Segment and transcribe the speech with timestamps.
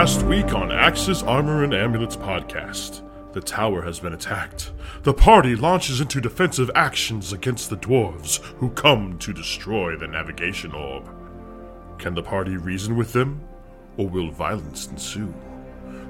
[0.00, 3.02] Last week on Axes Armor and Amulets podcast,
[3.34, 4.72] the tower has been attacked.
[5.02, 10.72] The party launches into defensive actions against the dwarves who come to destroy the navigation
[10.72, 11.06] orb.
[11.98, 13.46] Can the party reason with them,
[13.98, 15.34] or will violence ensue?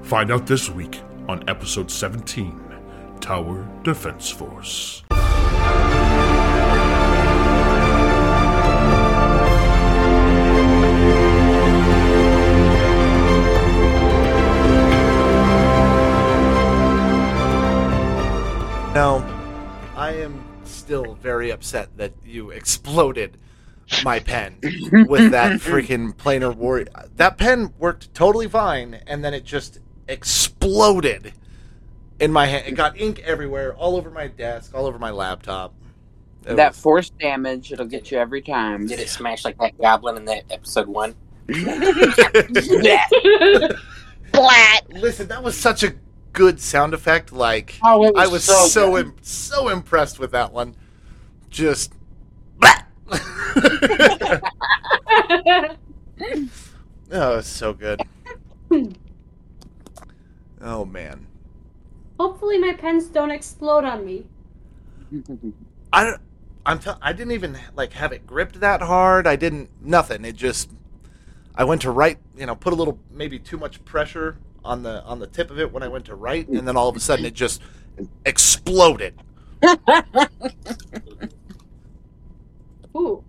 [0.03, 2.63] Find out this week on episode 17
[3.19, 5.03] Tower Defense Force.
[20.91, 23.37] Still very upset that you exploded
[24.03, 24.57] my pen
[25.07, 26.85] with that freaking planar warrior.
[27.15, 31.31] That pen worked totally fine, and then it just exploded
[32.19, 32.67] in my hand.
[32.67, 35.73] It got ink everywhere, all over my desk, all over my laptop.
[36.45, 38.85] It that was- force damage, it'll get you every time.
[38.85, 41.15] Did it smash like that goblin in that episode one?
[44.27, 44.89] Splat.
[44.89, 45.93] Listen, that was such a
[46.33, 47.31] good sound effect.
[47.31, 50.75] Like Oh, was I was so so im- so impressed with that one.
[51.51, 51.93] Just.
[57.13, 58.01] Oh, it's so good.
[60.61, 61.27] oh man,
[62.21, 64.27] Hopefully my pens don't explode on me.
[65.93, 66.21] I don't.
[66.65, 66.77] I'm.
[66.79, 69.25] T- I didn't even like have it gripped that hard.
[69.25, 69.71] I didn't.
[69.81, 70.23] Nothing.
[70.23, 70.69] It just.
[71.55, 72.19] I went to write.
[72.37, 75.59] You know, put a little maybe too much pressure on the on the tip of
[75.59, 77.59] it when I went to write, and then all of a sudden it just
[78.25, 79.15] exploded.
[82.95, 83.23] Ooh.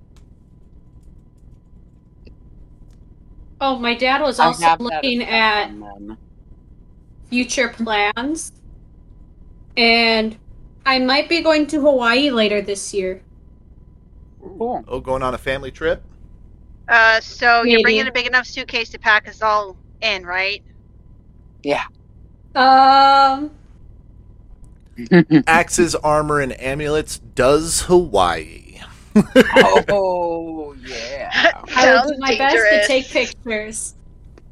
[3.60, 5.70] Oh, my dad was also looking at
[7.30, 8.52] future plans.
[9.76, 10.36] And
[10.84, 13.22] I might be going to Hawaii later this year.
[14.40, 14.84] Cool.
[14.88, 16.02] Oh, going on a family trip.
[16.88, 20.62] Uh, so you're bringing a big enough suitcase to pack us all in, right?
[21.62, 21.84] Yeah.
[22.54, 23.52] Um,
[25.46, 28.61] Axes, armor, and amulets does Hawaii.
[29.88, 31.30] Oh yeah.
[31.76, 32.52] I will do my dangerous.
[32.62, 33.94] best to take pictures.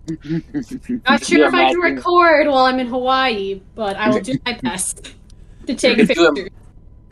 [0.24, 4.34] Not Could sure if I can record while I'm in Hawaii, but I will do
[4.46, 5.14] my best
[5.66, 6.48] to take Could you- pictures.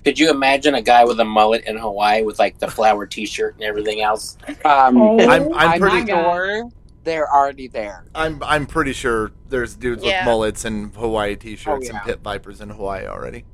[0.04, 3.54] Could you imagine a guy with a mullet in Hawaii with like the flower T-shirt
[3.54, 4.38] and everything else?
[4.64, 6.70] Um, Oh, I'm- I'm I'm pretty- sure
[7.04, 8.04] they're already there.
[8.14, 10.20] I'm I'm pretty sure there's dudes Yeah.
[10.20, 13.44] with mullets and Hawaii t-shirts Oh, and pit vipers in Hawaii already.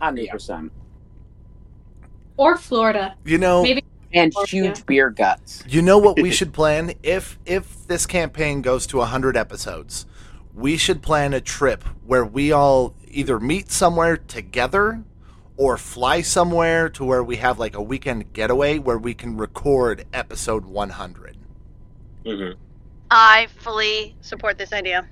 [0.00, 0.72] Hundred percent.
[2.38, 3.14] Or Florida.
[3.24, 3.84] You know, Maybe.
[4.14, 5.62] And huge beer guts.
[5.68, 10.06] you know what we should plan if if this campaign goes to 100 episodes.
[10.54, 15.02] We should plan a trip where we all either meet somewhere together
[15.58, 20.06] or fly somewhere to where we have like a weekend getaway where we can record
[20.14, 21.36] episode 100.
[22.24, 22.50] hmm
[23.10, 25.06] I fully support this idea.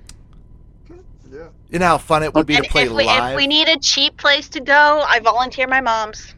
[1.31, 1.49] Yeah.
[1.69, 3.31] You know how fun it would be And to play if we, live.
[3.31, 6.33] if we need a cheap place to go, I volunteer my mom's.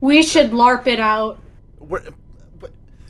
[0.00, 1.38] We should LARP it out.
[1.78, 2.10] We're-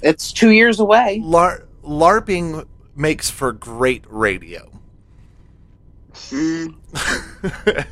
[0.02, 1.20] It's two years away.
[1.24, 4.70] Lar- LARPing makes for great radio.
[6.30, 6.74] Mm,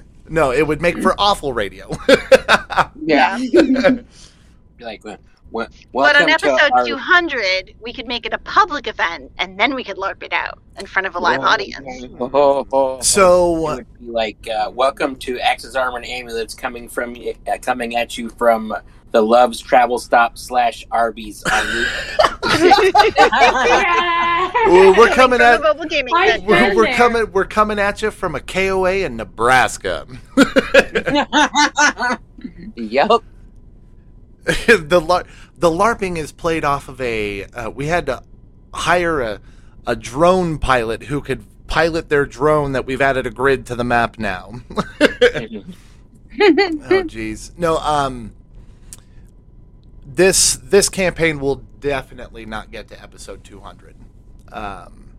[0.29, 1.91] no, it would make for awful radio.
[3.03, 3.39] yeah.
[4.77, 5.03] Be like,
[5.55, 9.59] well, well, But on episode our- 200, we could make it a public event, and
[9.59, 11.47] then we could LARP it out in front of a live Whoa.
[11.47, 12.07] audience.
[12.21, 16.89] Oh, oh, It so, would be like, uh, welcome to Axes, Armor and Amulets, coming
[16.89, 17.15] from
[17.47, 18.75] uh, coming at you from
[19.13, 21.67] the Love's Travel Stop slash Arby's on
[24.67, 26.47] Well, we're coming at- the mobile gaming I- center.
[26.49, 30.07] we're, we're coming we're coming at you from a KOA in Nebraska.
[32.77, 33.11] yep.
[34.67, 35.25] the lar-
[35.57, 38.23] the LARPing is played off of a uh, we had to
[38.75, 39.41] hire a
[39.87, 43.85] a drone pilot who could pilot their drone that we've added a grid to the
[43.85, 44.53] map now.
[44.71, 44.85] oh
[46.39, 47.57] jeez.
[47.59, 48.33] No, um
[50.07, 53.97] this this campaign will definitely not get to episode 200.
[54.53, 55.11] Um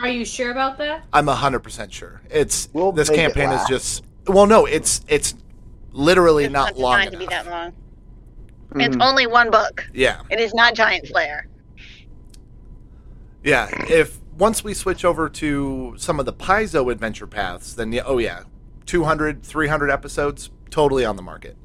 [0.00, 1.04] Are you sure about that?
[1.12, 2.22] I'm 100% sure.
[2.30, 5.34] It's We'll this campaign is just well no, it's it's
[5.92, 7.72] literally It's not long designed to be that long.
[8.76, 9.02] It's Mhm.
[9.02, 9.86] only one book.
[9.92, 10.22] Yeah.
[10.30, 11.46] It is not Giant Slayer.
[13.42, 18.02] Yeah, if once we switch over to some of the Paizo adventure paths, then yeah,
[18.04, 18.44] oh yeah,
[18.86, 21.56] 200, 300 episodes, totally on the market.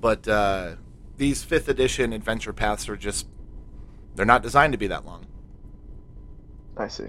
[0.00, 0.72] But uh,
[1.16, 3.26] these fifth edition adventure paths are just,
[4.14, 5.26] they're not designed to be that long.
[6.76, 7.06] I see.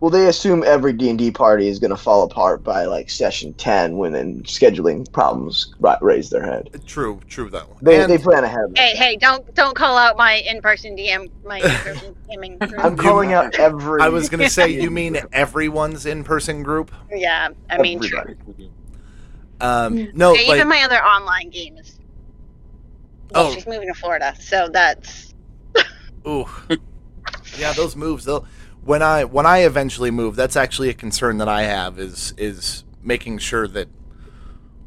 [0.00, 3.08] Well, they assume every D and D party is going to fall apart by like
[3.08, 6.68] session ten when then scheduling problems ri- raise their head.
[6.86, 7.76] True, true though.
[7.80, 8.76] They, And they plan ahead.
[8.76, 12.84] Hey, hey, don't don't call out my in-person DM, my in-person DMing group.
[12.84, 14.02] I'm calling out every.
[14.02, 16.90] I was gonna say, you mean everyone's in-person group?
[17.10, 18.36] yeah, I mean, true.
[19.60, 21.98] Um, no, Yeah, like even my other online games.
[23.32, 23.54] Well, Oh.
[23.54, 25.32] she's moving to Florida, so that's
[26.28, 26.46] Ooh.
[27.58, 28.44] yeah, those moves though.
[28.86, 32.84] When I when I eventually move, that's actually a concern that I have is is
[33.02, 33.88] making sure that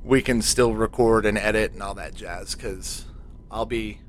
[0.06, 3.06] we can still record and edit and all that jazz cuz
[3.52, 4.00] I'll be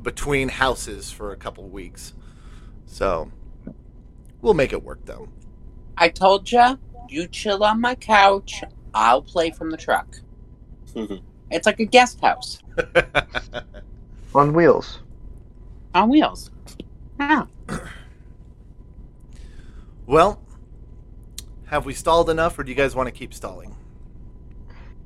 [0.00, 2.12] between houses for a couple weeks.
[2.86, 3.32] So
[4.40, 5.28] we'll make it work though.
[5.98, 6.76] I told ya,
[7.08, 8.62] you chill on my couch.
[8.94, 10.20] I'll play from the truck.
[11.50, 12.62] it's like a guest house
[14.34, 15.00] on wheels.
[15.92, 16.52] on wheels.
[17.18, 17.46] Yeah.
[20.06, 20.40] well,
[21.66, 23.74] have we stalled enough or do you guys want to keep stalling?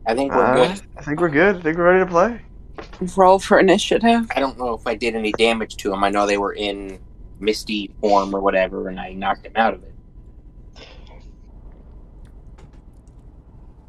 [0.07, 0.83] I think we're Uh, good.
[0.97, 1.57] I think we're good.
[1.57, 2.41] I think we're ready to play.
[3.17, 4.27] Roll for initiative.
[4.35, 6.03] I don't know if I did any damage to them.
[6.05, 6.99] I know they were in
[7.41, 9.95] misty form or whatever, and I knocked them out of it.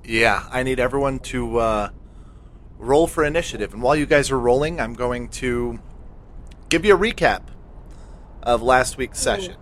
[0.03, 1.89] Yeah, I need everyone to uh,
[2.77, 3.73] roll for initiative.
[3.73, 5.79] And while you guys are rolling, I'm going to
[6.69, 7.41] give you a recap
[8.41, 9.55] of last week's session.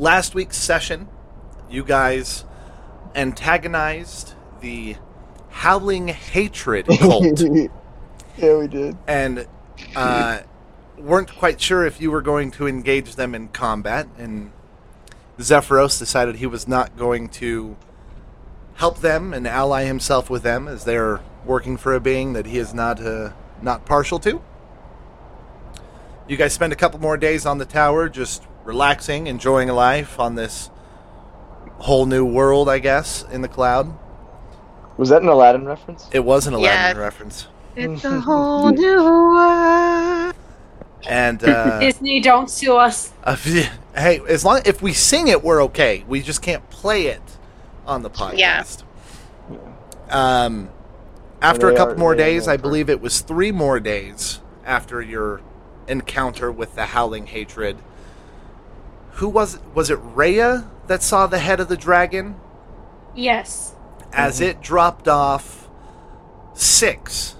[0.00, 1.08] Last week's session,
[1.68, 2.46] you guys
[3.14, 4.32] antagonized
[4.62, 4.96] the
[5.50, 7.38] Howling Hatred cult
[8.38, 8.96] yeah, we did.
[9.06, 9.46] and
[9.94, 10.38] uh,
[10.96, 14.08] weren't quite sure if you were going to engage them in combat.
[14.16, 14.52] And
[15.38, 17.76] Zephyros decided he was not going to
[18.76, 22.56] help them and ally himself with them as they're working for a being that he
[22.56, 24.42] is not uh, not partial to.
[26.26, 30.34] You guys spend a couple more days on the tower, just relaxing, enjoying life on
[30.34, 30.70] this
[31.78, 33.96] whole new world, I guess, in the cloud.
[34.96, 36.08] Was that an Aladdin reference?
[36.12, 37.02] It was an Aladdin Yeah.
[37.02, 37.46] reference,
[37.76, 40.34] it's a whole new world.
[41.08, 43.12] and uh, Disney, don't sue us.
[43.24, 43.34] Uh,
[43.96, 46.04] hey, as long if we sing it, we're okay.
[46.06, 47.22] We just can't play it
[47.86, 48.82] on the podcast.
[50.10, 50.68] Um,
[51.40, 54.40] after a couple are- more they are days, I believe it was three more days
[54.66, 55.40] after your
[55.88, 57.78] encounter with the howling hatred.
[59.14, 59.98] Who was was it?
[60.02, 62.36] Rhea that saw the head of the dragon
[63.14, 63.74] Yes.
[64.12, 65.68] as it dropped off
[66.54, 67.36] six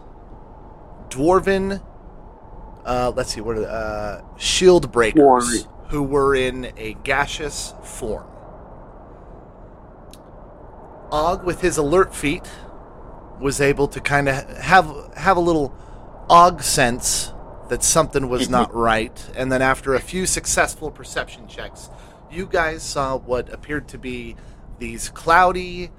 [1.08, 1.82] dwarven.
[2.84, 5.62] Uh, let's see, what are the, uh, shield breakers Warrior.
[5.88, 8.26] who were in a gaseous form.
[11.12, 12.48] Og, with his alert feet
[13.40, 15.72] was able to kind of have have a little
[16.28, 17.32] Og sense
[17.70, 21.88] that something was not right, and then after a few successful perception checks,
[22.30, 24.36] you guys saw what appeared to be
[24.78, 25.90] these cloudy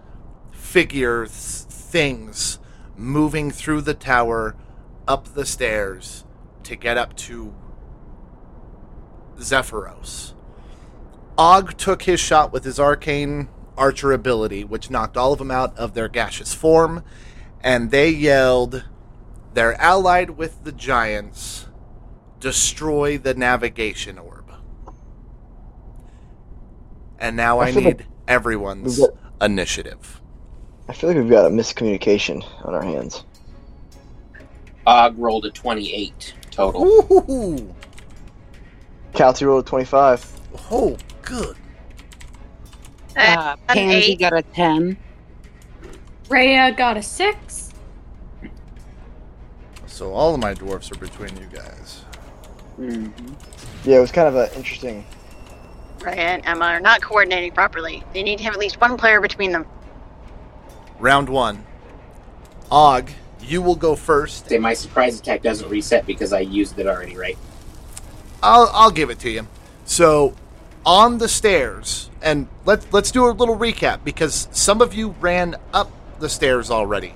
[0.52, 2.60] figures, things
[2.96, 4.56] moving through the tower,
[5.08, 6.24] up the stairs
[6.64, 7.54] to get up to
[9.38, 10.34] Zephyros.
[11.38, 15.76] Og took his shot with his arcane archer ability, which knocked all of them out
[15.78, 17.04] of their gaseous form,
[17.62, 18.84] and they yelled,
[19.54, 21.68] They're allied with the giants,
[22.40, 24.52] destroy the navigation orb.
[27.20, 29.10] And now I I, feel like need everyone's we've
[29.42, 30.22] initiative.
[30.88, 33.24] I feel like we've got a miscommunication on our hands.
[34.88, 36.84] Og rolled a 28 total.
[36.84, 37.76] Ooh,
[39.14, 40.42] Calty rolled a 25.
[40.72, 41.58] oh, good.
[43.16, 44.98] Uh, an Pansy got a 10.
[46.30, 47.71] Rhea got a six.
[50.02, 52.02] So all of my dwarfs are between you guys.
[52.80, 53.34] Mm-hmm.
[53.88, 55.06] Yeah, it was kind of an interesting.
[56.04, 58.04] Rhea and Emma are not coordinating properly.
[58.12, 59.68] They need to have at least one player between them.
[60.98, 61.64] Round one.
[62.72, 64.48] Og, you will go first.
[64.50, 67.38] Say my surprise attack doesn't reset because I used it already, right?
[68.42, 69.48] I'll I'll give it to you.
[69.86, 70.34] So,
[70.84, 75.58] on the stairs, and let's let's do a little recap because some of you ran
[75.76, 77.14] up the stairs already,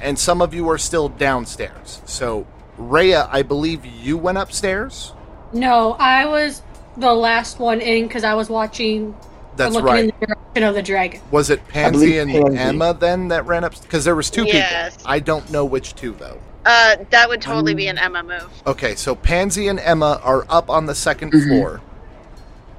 [0.00, 2.00] and some of you are still downstairs.
[2.04, 5.12] So, Rhea, I believe you went upstairs.
[5.52, 6.62] No, I was
[6.96, 9.16] the last one in because I was watching,
[9.56, 10.04] That's looking right.
[10.04, 11.20] in the direction of the dragon.
[11.30, 12.56] Was it Pansy and Pansy.
[12.58, 13.80] Emma then that ran up?
[13.80, 14.96] Because there was two Yes.
[14.96, 15.10] people.
[15.10, 16.38] I don't know which two though.
[16.66, 18.48] Uh, that would totally be an Emma move.
[18.66, 21.46] Okay, so Pansy and Emma are up on the 2nd Mhm.
[21.48, 21.80] floor.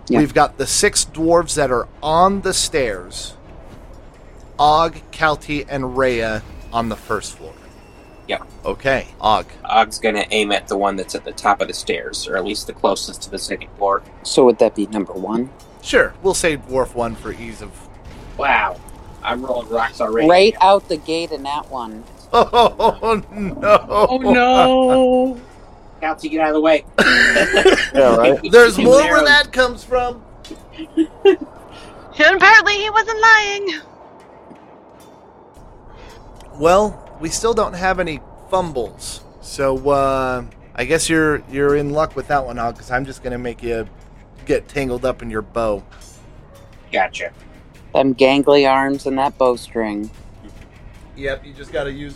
[0.10, 0.20] Yeah.
[0.20, 3.34] We've got the six dwarves that are on the stairs.
[4.60, 7.54] Og, Calty, and Rhea on the first floor.
[8.28, 8.44] Yeah.
[8.64, 9.48] Okay, Og.
[9.66, 12.46] Og's gonna aim at the one that's at the top of the stairs, or at
[12.46, 14.04] least the closest to the second floor.
[14.24, 15.50] So would that be number one?
[15.82, 17.72] Sure, we'll say dwarf one for ease of.
[18.38, 18.80] Wow.
[19.24, 20.30] I'm rolling rocks already.
[20.30, 22.04] Right out the gate in that one.
[22.32, 23.86] Oh no!
[23.90, 25.42] Oh no!
[26.00, 26.86] Calty, get out of the way.
[27.94, 28.40] Yeah, right.
[28.52, 30.24] There's more where that comes from.
[30.96, 33.82] And apparently he wasn't lying.
[36.60, 40.44] Well, we still don't have any fumbles, so uh,
[40.76, 42.76] I guess you're you're in luck with that one, Hog.
[42.76, 43.88] Because I'm just gonna make you
[44.46, 45.82] get tangled up in your bow.
[46.92, 47.32] Gotcha.
[47.94, 50.10] Them gangly arms and that bowstring.
[51.16, 52.16] Yep, you just gotta use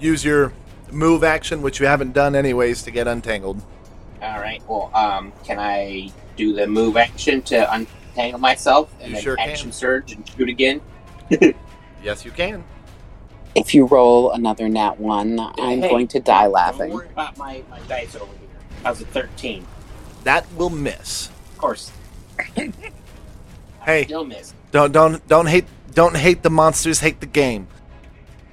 [0.00, 0.54] use your
[0.90, 3.60] move action, which you haven't done anyways, to get untangled.
[4.22, 4.62] All right.
[4.66, 9.36] Well, um, can I do the move action to untangle myself and You then sure
[9.36, 9.50] can.
[9.50, 10.80] action surge and shoot again?
[12.02, 12.64] Yes, you can.
[13.54, 16.90] If you roll another nat one, I'm Hey, going to die Don't laughing.
[16.90, 18.48] worry about my, my dice over here.
[18.82, 19.66] How's a 13?
[20.24, 21.28] That will miss.
[21.52, 21.92] Of course.
[23.82, 24.54] Hey, Still miss.
[24.70, 27.66] don't don't don't hate don't hate the monsters, hate the game.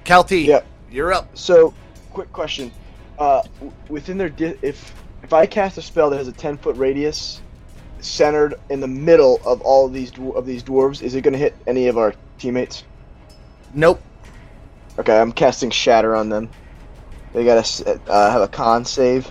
[0.04, 0.66] Calty, Yep.
[0.90, 1.36] you're up.
[1.38, 1.72] So,
[2.10, 2.72] quick question:
[3.18, 3.42] uh,
[3.88, 4.92] within their di- if
[5.22, 7.40] if I cast a spell that has a ten foot radius,
[8.00, 11.32] centered in the middle of all of these dwar- of these dwarves, is it going
[11.32, 12.82] to hit any of our teammates?
[13.72, 14.02] Nope.
[15.00, 16.50] Okay, I'm casting Shatter on them.
[17.32, 19.30] They got to uh, have a con save.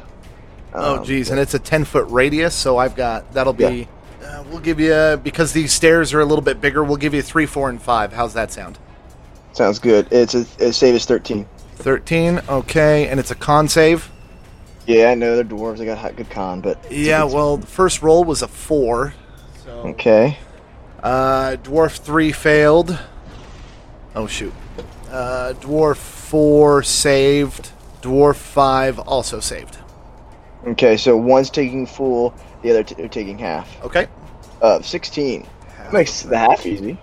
[0.73, 3.88] Oh, Um, geez, and it's a ten foot radius, so I've got that'll be.
[4.23, 6.83] Uh, we'll give you because these stairs are a little bit bigger.
[6.83, 8.13] We'll give you three, four, and five.
[8.13, 8.77] How's that sound?
[9.53, 10.07] Sounds good.
[10.11, 11.45] It's a, a save is thirteen.
[11.75, 14.09] Thirteen, okay, and it's a con save.
[14.88, 15.77] Yeah, I know they're dwarves.
[15.77, 19.13] They got hot, good con, but Yeah, good- well, the first roll was a four.
[19.65, 20.38] So, Okay.
[21.03, 22.97] uh, dwarf three failed.
[24.15, 24.53] Oh shoot.
[25.11, 27.71] Uh, dwarf four saved.
[28.01, 29.77] Dwarf five also saved.
[30.67, 33.83] Okay, so one's taking full, the other two are taking half.
[33.83, 34.07] Okay.
[34.61, 35.47] Uh, sixteen
[35.91, 36.97] makes the half easy.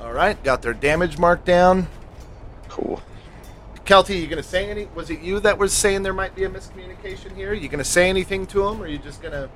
[0.00, 1.88] All right, got their damage marked down.
[2.68, 3.02] Cool.
[3.84, 4.86] Kelty, you gonna say any?
[4.94, 7.52] Was it you that was saying there might be a miscommunication here?
[7.52, 9.48] You gonna say anything to him, or you just gonna?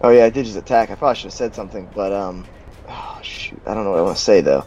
[0.00, 0.90] Oh yeah, I did just attack.
[0.90, 2.46] I probably should have said something, but um,
[2.88, 4.66] oh shoot, I don't know what I want to say though.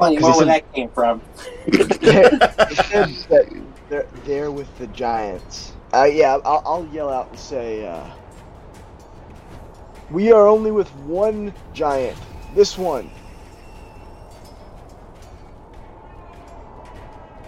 [0.00, 1.20] Funny where it's that came from.
[1.66, 3.46] They're- it that
[3.90, 5.72] they're they're with the giants.
[5.92, 8.06] Uh, yeah, I'll, I'll yell out and say, uh,
[10.10, 12.16] "We are only with one giant.
[12.54, 13.10] This one.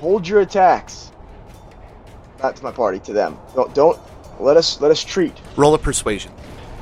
[0.00, 1.10] Hold your attacks."
[2.42, 3.38] Not to my party, to them.
[3.54, 3.98] Don't don't
[4.40, 5.32] let us let us treat.
[5.56, 6.32] Roll a persuasion.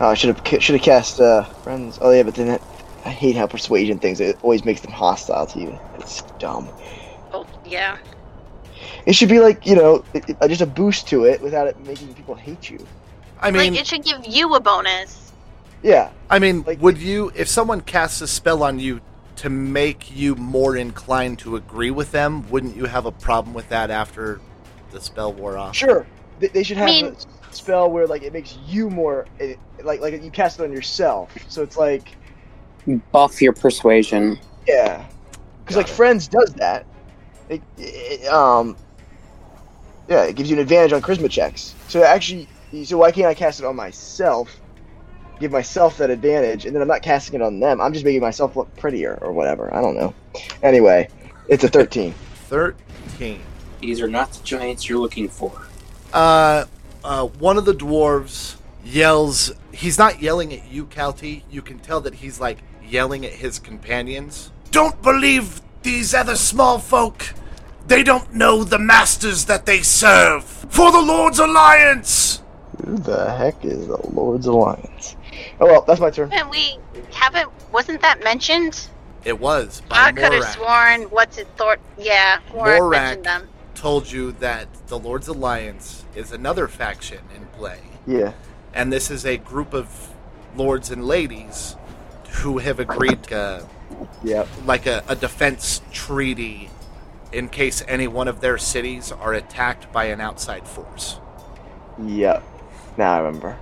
[0.00, 1.98] Oh, I should have should have cast uh, friends.
[2.00, 2.62] Oh yeah, but then it,
[3.04, 4.20] I hate how persuasion things.
[4.20, 5.78] It always makes them hostile to you.
[5.98, 6.68] It's dumb.
[7.32, 7.96] Oh, yeah.
[9.06, 11.78] It should be like you know, it, it- just a boost to it without it
[11.86, 12.84] making people hate you.
[13.40, 15.32] I mean, like, it should give you a bonus.
[15.82, 19.00] Yeah, I mean, like- would you, if someone casts a spell on you
[19.36, 23.66] to make you more inclined to agree with them, wouldn't you have a problem with
[23.70, 24.40] that after
[24.90, 25.74] the spell wore off?
[25.74, 26.06] sure.
[26.38, 27.06] They, they should have mean-
[27.50, 30.72] a spell where like it makes you more eh, like like you cast it on
[30.72, 31.34] yourself.
[31.48, 32.14] So it's like
[33.12, 34.38] Buff your persuasion.
[34.66, 35.04] yeah,
[35.62, 35.92] because like it.
[35.92, 36.86] friends does that.
[37.48, 38.76] It, it, um,
[40.08, 41.74] yeah, it gives you an advantage on charisma checks.
[41.88, 42.48] So actually,
[42.84, 44.60] so why can't I cast it on myself?
[45.38, 47.80] Give myself that advantage, and then I'm not casting it on them.
[47.80, 49.72] I'm just making myself look prettier or whatever.
[49.74, 50.14] I don't know.
[50.62, 51.08] Anyway,
[51.48, 52.12] it's a 13.
[52.48, 53.40] Thirteen.
[53.80, 55.66] These are not the giants you're looking for.
[56.12, 56.66] Uh,
[57.02, 59.52] uh, one of the dwarves yells.
[59.72, 61.44] He's not yelling at you, Calty.
[61.50, 62.58] You can tell that he's like
[62.90, 64.50] yelling at his companions.
[64.70, 67.32] Don't believe these other small folk.
[67.86, 70.44] They don't know the masters that they serve.
[70.44, 72.42] For the Lord's Alliance.
[72.84, 75.16] Who the heck is the Lord's Alliance?
[75.60, 76.32] Oh well, that's my turn.
[76.32, 76.78] And we
[77.12, 77.50] haven't.
[77.72, 78.88] Wasn't that mentioned?
[79.24, 81.02] It was by I could have sworn.
[81.10, 81.46] What's it?
[81.56, 81.76] Thor.
[81.98, 82.90] Yeah, Morak Morak.
[82.92, 83.48] mentioned them.
[83.74, 87.80] Told you that the Lord's Alliance is another faction in play.
[88.06, 88.32] Yeah.
[88.72, 90.10] and this is a group of
[90.56, 91.76] lords and ladies
[92.30, 93.60] who have agreed uh,
[94.22, 94.48] Yep.
[94.64, 96.70] like a, a defense treaty
[97.32, 101.18] in case any one of their cities are attacked by an outside force.
[102.04, 102.42] Yep.
[102.96, 103.56] Now I remember.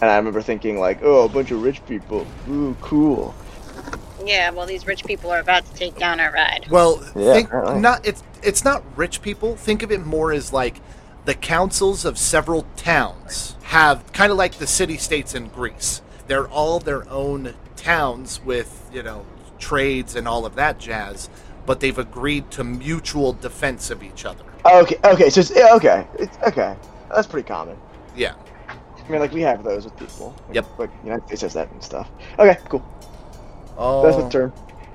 [0.00, 2.26] And I remember thinking like, oh, a bunch of rich people.
[2.48, 3.34] Ooh, cool.
[4.24, 4.50] Yeah.
[4.50, 6.66] Well, these rich people are about to take down our ride.
[6.70, 7.80] Well, Yeah, think apparently.
[7.80, 9.56] not it's it's not rich people.
[9.56, 10.80] Think of it more as like
[11.26, 16.00] the councils of several towns have kind of like the city states in Greece.
[16.26, 19.24] They're all their own towns with, you know,
[19.58, 21.28] trades and all of that jazz,
[21.66, 24.44] but they've agreed to mutual defense of each other.
[24.64, 24.96] Okay.
[25.04, 25.30] Okay.
[25.30, 26.06] So it's yeah, okay.
[26.18, 26.76] It's okay.
[27.14, 27.76] That's pretty common.
[28.16, 28.34] Yeah.
[28.68, 30.34] I mean, like we have those with people.
[30.46, 30.78] Like, Yep.
[30.78, 32.08] Like United States has that and stuff.
[32.38, 32.84] Okay, cool.
[33.76, 34.52] Oh, That's the turn.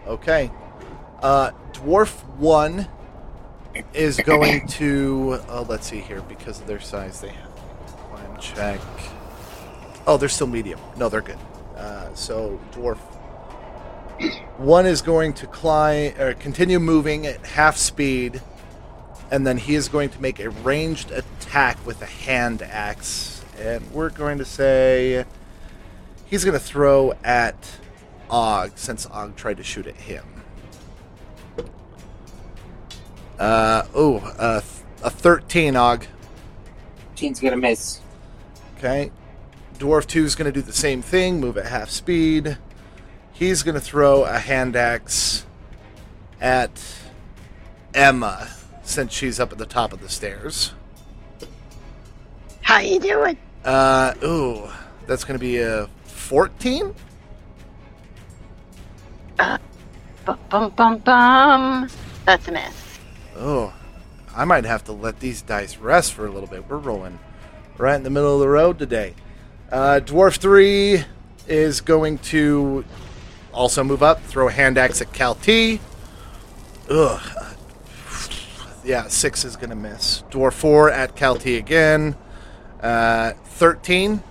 [0.07, 0.51] Okay.
[1.21, 2.87] Uh, dwarf one
[3.93, 5.39] is going to.
[5.49, 6.21] Oh, let's see here.
[6.21, 7.55] Because of their size, they have
[8.09, 8.79] climb check.
[10.07, 10.79] Oh, they're still medium.
[10.97, 11.39] No, they're good.
[11.75, 12.97] Uh, so dwarf
[14.57, 18.41] one is going to climb or continue moving at half speed,
[19.29, 23.91] and then he is going to make a ranged attack with a hand axe, and
[23.91, 25.25] we're going to say
[26.25, 27.77] he's going to throw at
[28.29, 30.25] Og since Og tried to shoot at him.
[33.37, 34.61] Uh oh, uh,
[35.03, 36.07] a thirteen Og.
[37.17, 37.99] Team's gonna miss.
[38.77, 39.11] Okay,
[39.77, 42.57] Dwarf two is going to do the same thing, move at half speed.
[43.33, 45.45] He's going to throw a hand axe
[46.39, 46.81] at
[47.93, 48.49] Emma
[48.83, 50.73] since she's up at the top of the stairs.
[52.61, 53.37] How you doing?
[53.63, 54.69] Uh, ooh,
[55.05, 56.95] that's going to be a fourteen.
[59.37, 59.59] Bum
[60.49, 61.89] bum bum bum.
[62.25, 62.99] That's a miss.
[63.35, 63.73] Oh,
[64.35, 66.69] I might have to let these dice rest for a little bit.
[66.69, 67.19] We're rolling
[67.77, 69.13] right in the middle of the road today.
[69.71, 71.03] Uh, Dwarf 3
[71.47, 72.85] is going to
[73.53, 75.79] also move up, throw a hand axe at Calty.
[76.89, 77.55] Ugh.
[78.83, 80.23] Yeah, 6 is going to miss.
[80.29, 82.15] Dwarf 4 at Calty again.
[82.81, 84.21] Uh, 13.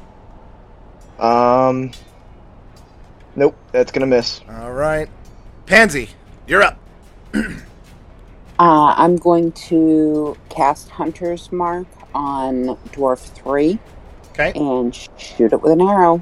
[1.19, 1.93] Um.
[3.37, 4.41] Nope, that's gonna miss.
[4.49, 5.09] All right.
[5.67, 6.11] Pansy,
[6.47, 6.79] you're up.
[8.57, 13.81] Uh, I'm going to cast Hunter's Mark on Dwarf 3
[14.37, 14.53] Okay.
[14.59, 16.19] and shoot it with an arrow.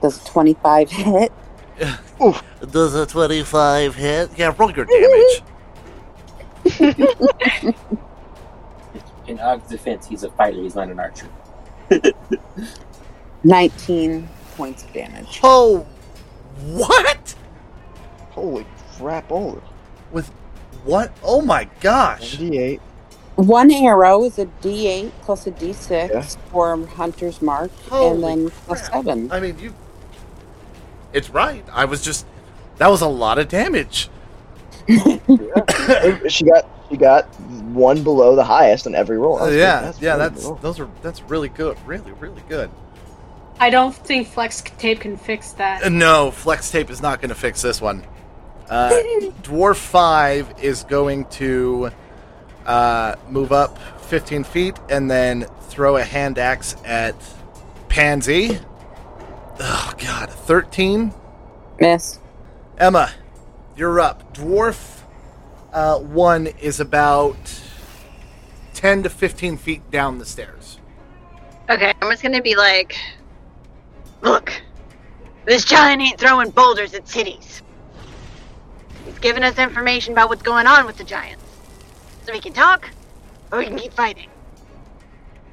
[0.00, 1.32] Does a 25 hit?
[2.70, 4.30] Does a 25 hit?
[4.36, 5.42] Yeah, roll your damage.
[9.26, 10.62] In Og's defense, he's a fighter.
[10.62, 11.28] He's not an archer.
[13.44, 15.40] 19 points of damage.
[15.42, 15.86] Oh,
[16.62, 17.34] what?
[18.30, 19.28] Holy crap!
[19.28, 19.60] Holy
[20.10, 20.28] With
[20.84, 21.12] what?
[21.22, 22.38] Oh my gosh.
[22.38, 22.80] 98.
[23.36, 26.22] One arrow is a d8 plus a d6 Yeah.
[26.52, 29.04] for Hunter's Mark, Holy and then plus crap.
[29.04, 29.32] 7.
[29.32, 29.74] I mean, you.
[31.12, 31.64] It's right.
[31.72, 32.26] I was just.
[32.78, 34.08] That was a lot of damage.
[36.28, 37.24] she got she got
[37.72, 39.36] one below the highest on every roll.
[39.38, 40.02] Uh, That's yeah, good.
[40.02, 40.10] yeah.
[40.16, 40.60] really That's good.
[40.62, 41.76] those are that's really good.
[41.86, 42.70] Really, really good.
[43.60, 45.92] I don't think flex tape can fix Uh, that.
[45.92, 48.04] No, flex tape is not going to fix this one.
[48.68, 48.90] Uh,
[49.42, 51.90] Dwarf five is going to
[52.66, 57.14] uh, move up 15 feet and then throw a hand axe at
[57.88, 58.58] Pansy.
[59.60, 61.12] Oh God, 13.
[61.80, 62.18] Miss.
[62.78, 63.12] Emma,
[63.76, 64.34] you're up.
[64.34, 65.02] Dwarf
[65.72, 67.36] uh, one is about
[68.74, 70.78] 10 to 15 feet down the stairs.
[71.68, 72.96] Okay, I'm just gonna be like,
[74.22, 74.52] look,
[75.44, 77.62] this giant ain't throwing boulders at cities.
[79.04, 81.43] He's giving us information about what's going on with the giants.
[82.24, 82.88] So we can talk,
[83.52, 84.28] or we can keep fighting.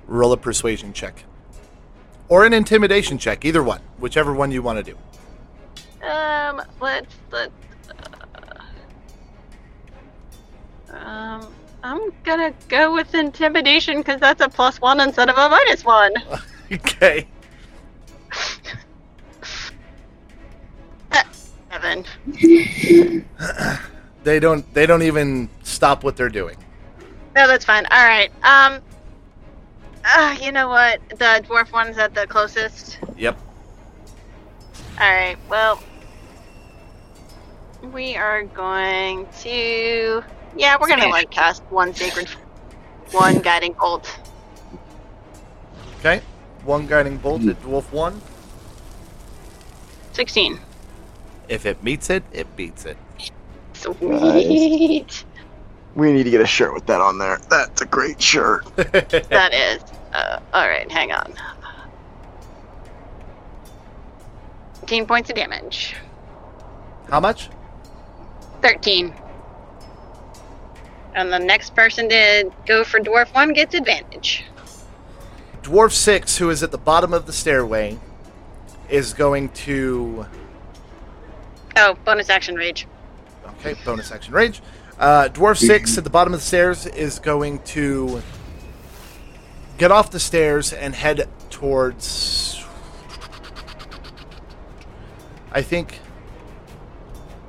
[0.07, 1.23] Roll a persuasion check.
[2.29, 3.81] Or an intimidation check, either one.
[3.99, 4.97] Whichever one you want to do.
[6.07, 7.51] Um, let's let's.
[10.89, 11.53] Uh, um,
[11.83, 16.13] I'm gonna go with intimidation because that's a plus one instead of a minus one.
[16.73, 17.27] Okay.
[21.69, 22.05] Seven.
[24.23, 26.57] They don't they don't even stop what they're doing.
[27.35, 27.85] No, that's fine.
[27.91, 28.31] All right.
[28.43, 28.81] Um.
[30.03, 30.99] Uh, you know what?
[31.09, 32.97] The dwarf one's at the closest.
[33.17, 33.37] Yep.
[34.99, 35.37] All right.
[35.49, 35.81] Well,
[37.91, 40.23] we are going to.
[40.55, 42.27] Yeah, we're gonna like cast one sacred,
[43.11, 44.19] one guiding bolt.
[45.99, 46.21] Okay.
[46.65, 48.21] One guiding bolt at dwarf one.
[50.11, 50.59] Sixteen.
[51.47, 52.97] If it meets it, it beats it.
[53.73, 55.25] Sweet.
[55.95, 57.39] We need to get a shirt with that on there.
[57.49, 58.65] That's a great shirt.
[58.75, 59.83] that is.
[60.13, 60.89] Uh, all right.
[60.89, 61.33] Hang on.
[64.79, 65.95] Fifteen points of damage.
[67.09, 67.49] How much?
[68.61, 69.13] Thirteen.
[71.13, 74.45] And the next person to go for dwarf one gets advantage.
[75.61, 77.99] Dwarf six, who is at the bottom of the stairway,
[78.89, 80.25] is going to
[81.77, 82.87] Oh, bonus action rage.
[83.45, 84.61] Okay, bonus action rage.
[85.01, 88.21] Uh, Dwarf 6 at the bottom of the stairs is going to
[89.79, 92.63] get off the stairs and head towards.
[95.51, 95.97] I think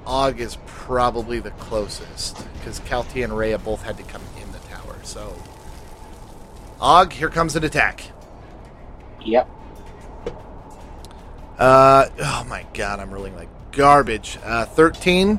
[0.07, 4.59] Og is probably the closest because Calty and Rhea both had to come in the
[4.61, 4.99] tower.
[5.03, 5.37] So,
[6.81, 8.03] Og, here comes an attack.
[9.27, 9.47] Yep.
[11.59, 14.39] Uh, oh my god, I'm rolling like garbage.
[14.43, 15.39] Uh, 13.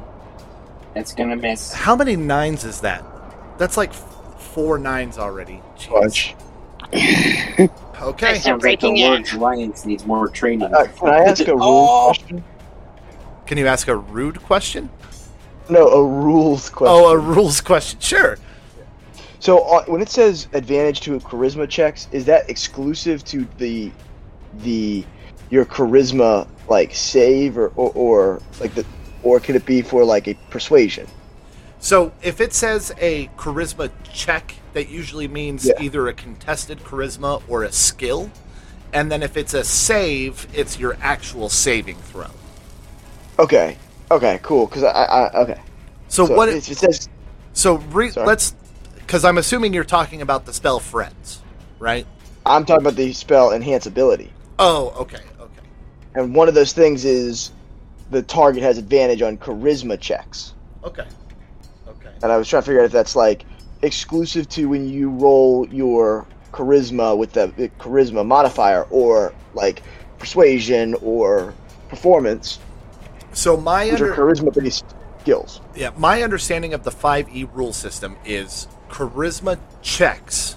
[0.93, 1.73] That's gonna miss.
[1.73, 3.03] How many nines is that?
[3.57, 5.61] That's like four nines already.
[5.77, 5.89] Jeez.
[5.89, 6.35] Bunch.
[8.01, 8.33] Okay.
[8.39, 9.07] Still Sounds like the breaking it.
[9.07, 10.73] Lord's Alliance needs more training.
[10.73, 12.05] Uh, can I ask a rule Oh.
[12.07, 12.43] question?
[13.45, 14.89] Can you ask a rude question?
[15.69, 16.93] No, a rules question.
[17.05, 17.99] Oh, a rules question.
[18.01, 18.37] Sure.
[19.39, 23.89] So uh, when it says advantage to charisma checks, is that exclusive to the
[24.59, 25.05] the
[25.49, 28.85] your charisma like save or or, or like the
[29.23, 31.07] or could it be for like a persuasion?
[31.79, 35.73] So if it says a charisma check, that usually means Yeah.
[35.81, 38.31] either a contested charisma or a skill.
[38.93, 42.27] And then if it's a save, it's your actual saving throw.
[43.39, 43.77] Okay.
[44.11, 44.39] Okay.
[44.43, 44.67] Cool.
[44.67, 45.59] Because I, I okay.
[46.07, 46.49] So, what?
[46.49, 47.09] if it says
[47.53, 48.55] so re- let's,
[48.95, 51.41] because I'm assuming you're talking about the spell friends,
[51.79, 52.05] right?
[52.45, 55.61] I'm talking about the spell enhance ability, Oh, okay, okay.
[56.15, 57.51] and one of those things is
[58.13, 60.53] the target has advantage on charisma checks.
[60.83, 61.05] Okay.
[61.87, 62.09] Okay.
[62.21, 63.45] And I was trying to figure out if that's like
[63.81, 69.81] exclusive to when you roll your charisma with the, the charisma modifier, or like
[70.19, 71.53] persuasion or
[71.89, 72.59] performance,
[73.33, 74.85] So my under- charisma based
[75.19, 75.59] skills.
[75.75, 80.55] yeah, my understanding of the 5e rule system is charisma checks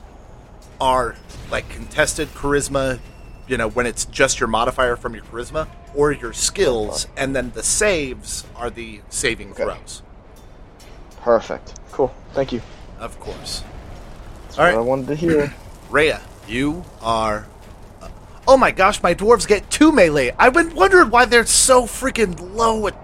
[0.81, 1.17] are
[1.51, 2.99] like contested charisma,
[3.49, 7.51] you know, when it's just your modifier from your charisma or your skills and then
[7.55, 9.65] the saves are the saving Okay.
[9.65, 10.03] throws.
[11.23, 11.75] Perfect.
[11.93, 12.15] Cool.
[12.35, 12.63] Thank you.
[13.01, 13.63] Of course.
[14.45, 14.79] That's All what right.
[14.79, 15.55] I wanted to hear.
[15.91, 17.47] Rhea, you are.
[18.03, 18.09] uh,
[18.47, 20.33] oh my gosh, my dwarves get two melee.
[20.39, 22.95] I've been wondering why they're so freaking low at.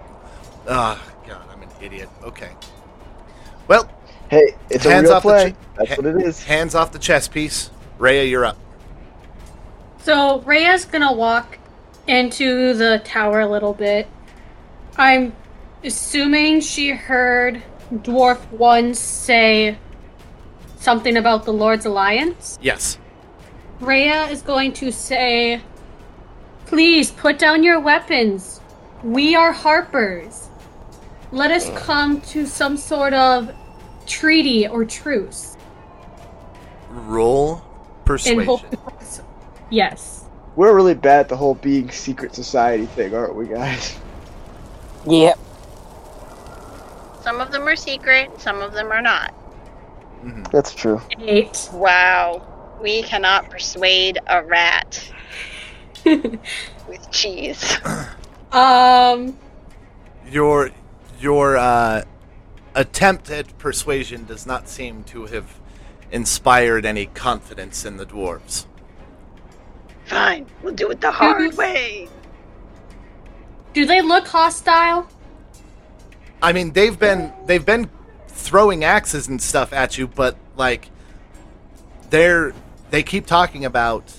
[0.69, 2.09] Ah, God, I'm an idiot.
[2.23, 2.51] Okay.
[3.67, 3.89] Well,
[4.29, 5.51] Hey, it's a Hands real off the play.
[5.51, 6.43] chi- That's ha- what it is.
[6.43, 7.69] hands off the chess piece.
[7.99, 8.57] Rhea, you're up.
[9.99, 11.57] So Rhea's gonna walk
[12.07, 14.07] into the tower a little bit.
[14.97, 15.33] I'm
[15.83, 19.77] assuming she heard Dwarf One say
[20.77, 22.59] something about the Lord's Alliance.
[22.61, 22.97] Yes.
[23.79, 25.61] Rhea is going to say,
[26.65, 28.61] Please put down your weapons.
[29.03, 30.49] We are Harpers.
[31.31, 33.51] Let us come to some sort of
[34.05, 35.57] treaty or truce.
[36.89, 37.61] Roll
[38.05, 38.45] persuasion.
[38.45, 38.61] hope.
[39.69, 40.22] Yes.
[40.55, 43.97] We're really bad at the whole being secret society thing, aren't we, guys?
[45.07, 45.39] Yep.
[47.21, 49.33] Some of them are secret, some of them are not.
[50.23, 50.49] Mhm.
[50.51, 51.01] That's true.
[51.19, 51.69] Eight.
[51.73, 52.43] Wow.
[52.81, 55.11] We cannot persuade a rat
[56.05, 57.77] with cheese.
[58.51, 59.37] um.
[60.29, 60.71] Your
[61.19, 62.03] your uh,
[62.75, 65.59] attempt at persuasion does not seem to have
[66.11, 68.65] inspired any confidence in the dwarves.
[70.05, 72.09] Fine, we'll do it the hard way.
[73.73, 75.07] Do they look hostile?
[76.41, 77.89] I mean, they've been they've been
[78.27, 80.89] throwing axes and stuff at you, but like
[82.09, 82.53] they're
[82.91, 84.13] they keep talking about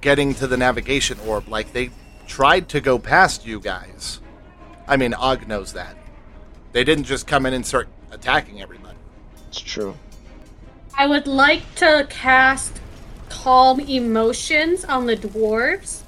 [0.00, 1.48] getting to the navigation orb.
[1.48, 1.90] Like they
[2.26, 4.20] tried to go past you guys.
[4.86, 5.96] I mean, Og knows that.
[6.72, 8.96] They didn't just come in and start attacking everybody.
[9.48, 9.96] It's true.
[10.96, 12.80] I would like to cast
[13.30, 16.02] Calm Emotions on the dwarves.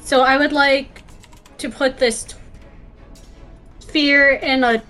[0.00, 1.02] So I would like
[1.58, 2.34] to put this t-
[3.80, 4.82] sphere in a.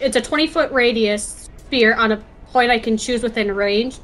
[0.00, 3.98] It's a 20 foot radius sphere on a point I can choose within range.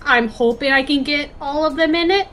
[0.00, 2.28] I'm hoping I can get all of them in it.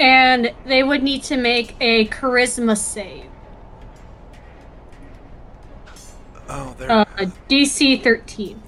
[0.00, 3.26] And they would need to make a charisma save.
[6.48, 7.04] Oh, they're Uh,
[7.48, 8.60] DC 13.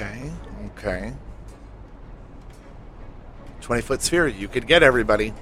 [0.00, 0.30] Okay,
[0.66, 1.12] okay.
[3.62, 5.34] 20 foot sphere, you could get everybody.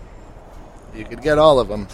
[0.94, 1.86] You could get all of them.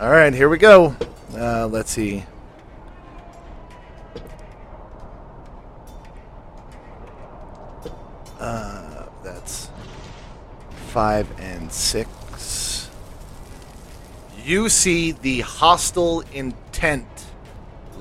[0.00, 0.94] All right, here we go.
[1.36, 2.24] Uh, let's see.
[8.38, 9.68] Uh, that's
[10.90, 12.88] five and six.
[14.44, 17.11] You see the hostile intent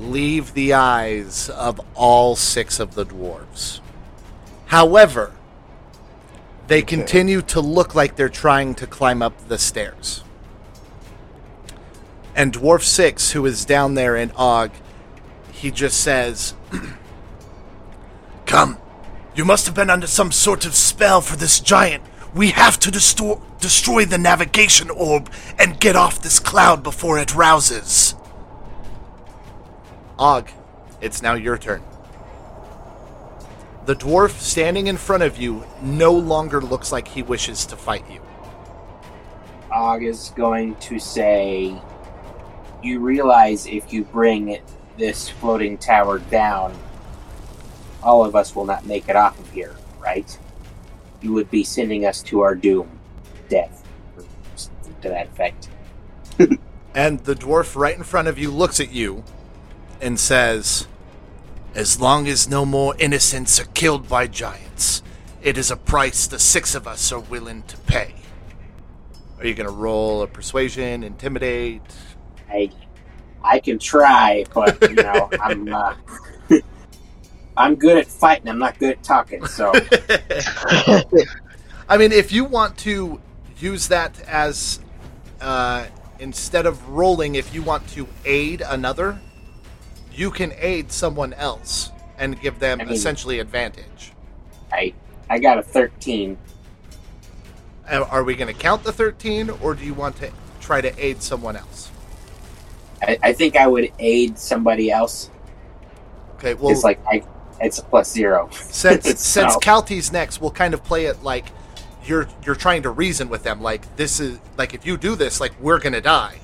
[0.02, 3.80] leave the eyes of all six of the dwarves.
[4.68, 5.32] However,
[6.68, 6.96] they Okay.
[6.98, 10.24] continue to look like they're trying to climb up the stairs.
[12.36, 14.72] And Dwarf 6, who is down there in Og,
[15.52, 16.54] he just says,
[18.46, 18.78] Come,
[19.36, 22.04] you must have been under some sort of spell for this giant.
[22.34, 27.36] We have to destroy, destroy the navigation orb and get off this cloud before it
[27.36, 28.16] rouses.
[30.22, 30.52] Og,
[31.02, 31.82] it's now your turn.
[33.88, 38.06] The dwarf standing in front of you no longer looks like he wishes to fight
[38.08, 38.22] you.
[39.74, 41.76] Og is going to say,
[42.84, 44.60] You realize if you bring
[44.96, 46.78] this floating tower down,
[48.04, 50.38] all of us will not make it off of here, right?
[51.24, 53.00] You would be sending us to our doom,
[53.50, 53.84] death,
[54.16, 54.24] or
[54.56, 55.70] something to that effect.
[56.94, 59.24] And the dwarf right in front of you looks at you
[60.02, 60.88] and says,
[61.76, 65.04] As long as no more innocents are killed by giants,
[65.42, 68.16] it is a price the six of us are willing to pay.
[69.40, 71.82] Are you going to roll a persuasion, intimidate?
[72.50, 72.70] I,
[73.44, 75.96] I can try, but you know, I'm, uh,
[77.58, 78.50] I'm good at fighting.
[78.50, 79.46] I'm not good at talking.
[79.46, 79.72] So
[81.90, 83.20] I mean, if you want to
[83.58, 84.80] use that as
[85.42, 85.86] uh,
[86.20, 89.20] instead of rolling, if you want to aid another,
[90.14, 94.14] you can aid someone else and give them I mean- essentially advantage.
[94.72, 94.94] I,
[95.30, 96.38] I got a 13.
[97.90, 100.94] Uh, Are we going to count the 13 or do you want to try to
[101.04, 101.92] aid someone else?
[103.02, 105.30] I, I think I would aid somebody else.
[106.36, 107.24] Okay, well, it's like I,
[107.60, 108.50] it's a plus zero.
[108.54, 111.48] since since Calty's next, we'll kind of play it like
[112.06, 115.40] you're you're trying to reason with them like this is like if you do this
[115.40, 116.40] like we're going to die.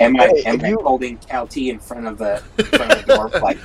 [0.00, 2.92] Am I Hey, am if I you- holding Calty in front of the in front
[2.92, 3.58] of the dwarf like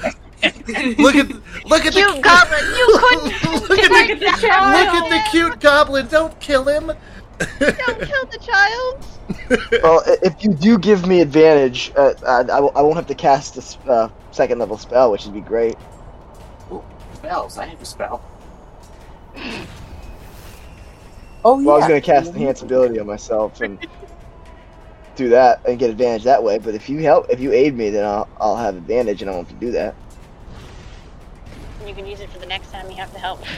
[1.00, 1.30] Look at
[1.66, 4.76] look at Cute the goblin, you couldn't look at Look the at the child.
[4.76, 6.08] Look at the cute goblin!
[6.08, 6.88] Don't kill him.
[7.40, 9.06] don't kill the child.
[9.84, 13.16] well, if you do give me advantage, uh, I, I won't- I won't have to
[13.16, 15.76] cast a s- uh, second level spell, which would be great.
[17.16, 17.58] spells?
[17.58, 18.22] I have a spell.
[21.46, 23.80] Oh Well, I was going to cast the enhance ability on myself and
[25.18, 26.58] do that and get advantage that way.
[26.60, 29.34] But if you help, if you aid me, then I'll I'll have advantage, and I
[29.34, 29.96] won't have to do that.
[31.86, 33.44] You can use it for the next time you have to help.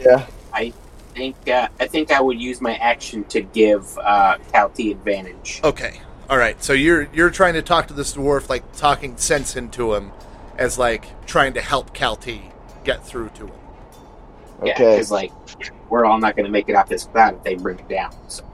[0.00, 0.26] Yeah.
[0.52, 0.72] I
[1.16, 5.60] think uh, I think I would use my action to give uh, Calty advantage.
[5.64, 6.00] Okay.
[6.30, 6.62] All right.
[6.62, 10.12] So you're you're trying to talk to this dwarf, like talking sense into him,
[10.56, 12.52] as like trying to help Calty
[12.84, 13.52] get through to him.
[14.64, 14.90] Yeah, Okay.
[14.92, 15.32] because like
[15.90, 18.14] we're all not going to make it off this cloud if they bring it down.
[18.28, 18.44] So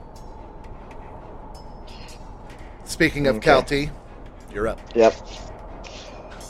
[2.85, 3.51] Speaking of Okay.
[3.51, 3.89] Calty,
[4.53, 4.79] you're up.
[4.95, 5.15] Yep.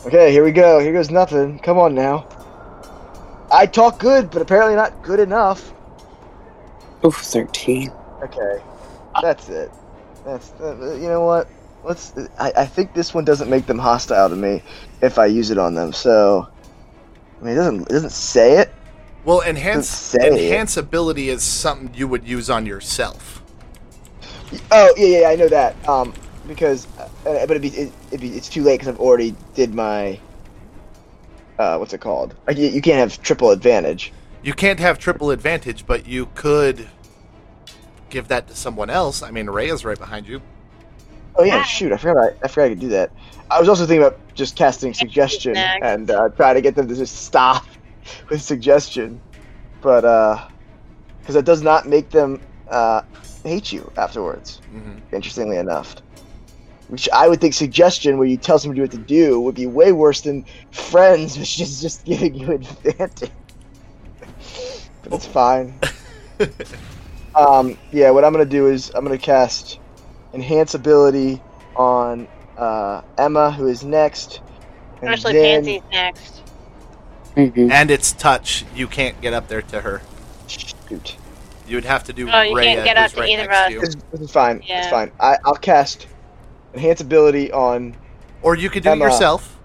[0.05, 0.79] Okay, here we go.
[0.79, 1.59] Here goes nothing.
[1.59, 2.27] Come on now.
[3.51, 5.73] I talk good, but apparently not good enough.
[7.03, 7.91] Oof, 13.
[8.23, 8.61] Okay,
[9.21, 9.71] that's it.
[10.25, 11.47] That's uh, you know what?
[11.83, 12.13] Let's.
[12.39, 14.63] I, I think this one doesn't make them hostile to me
[15.01, 15.93] if I use it on them.
[15.93, 16.47] So,
[17.39, 18.73] I mean, it doesn't it doesn't say it.
[19.23, 20.33] Well, enhance Doesn't it.
[20.43, 23.43] enhance ability is something you would use on yourself.
[24.71, 25.89] Oh yeah, yeah, yeah, I know that.
[25.89, 26.13] Um,
[26.47, 29.73] because uh, but it'd be, it, it'd be it's too late because I've already did
[29.73, 30.19] my.
[31.57, 32.35] Uh, what's it called?
[32.47, 34.11] Like you, you can't have triple advantage.
[34.43, 36.87] You can't have triple advantage, but you could
[38.09, 39.21] give that to someone else.
[39.21, 40.41] I mean, Ray is right behind you.
[41.37, 41.91] Oh yeah, shoot!
[41.91, 42.17] I forgot.
[42.17, 43.11] I, I forgot I could do that.
[43.49, 45.83] I was also thinking about just casting suggestion Next.
[45.83, 47.65] and uh, try to get them to just stop
[48.29, 49.21] with suggestion,
[49.81, 50.45] but uh,
[51.19, 53.01] because it does not make them uh,
[53.43, 54.61] hate you afterwards.
[54.71, 55.95] hmm Interestingly enough,
[56.87, 59.91] which I would think suggestion, where you tell somebody what to do, would be way
[59.91, 63.31] worse than friends, which is just giving you advantage.
[65.03, 65.79] but it's fine.
[67.35, 69.79] Um, yeah, what I'm gonna do is I'm gonna cast
[70.33, 71.41] enhance ability
[71.75, 74.39] on uh, Emma, who is next.
[75.01, 76.41] and Actually, then- Pansy's next.
[77.35, 77.69] Mm-hmm.
[77.69, 78.63] And it's touch.
[78.73, 80.01] You can't get up there to her.
[80.47, 81.17] Shoot.
[81.67, 82.29] You would have to do.
[82.31, 83.67] Oh, you Rhea, can't get up to right either of next us.
[83.67, 83.79] to you.
[83.81, 84.63] This, this is fine.
[84.65, 85.11] It's fine.
[85.19, 86.07] I, I'll cast
[86.75, 87.95] enhance ability on.
[88.41, 89.57] Or you could do it yourself.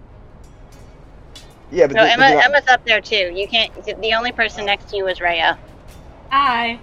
[1.71, 3.31] Yeah, but No, the- Emma, the- Emma's up there too.
[3.35, 3.73] You can't.
[4.01, 5.59] The only person next to you is Rhea.
[6.31, 6.79] Hi.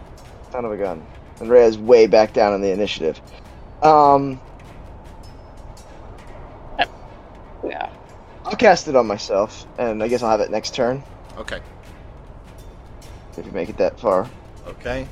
[0.52, 1.06] son of a gun.
[1.42, 3.20] And Rhea's way back down in the initiative.
[3.84, 4.40] Um,
[7.64, 7.90] Yeah.
[8.46, 11.04] I'll cast it on myself, and I guess I'll have it next turn
[11.38, 11.60] Okay.
[13.38, 14.30] if you make it that far.
[14.68, 15.06] Okay.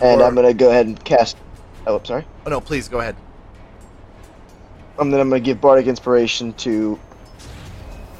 [0.00, 1.36] And Or- I'm gonna go ahead and cast.
[1.86, 2.26] Oh, sorry.
[2.44, 3.16] Oh no, please go ahead.
[4.98, 6.98] And then I'm gonna give Bardic Inspiration to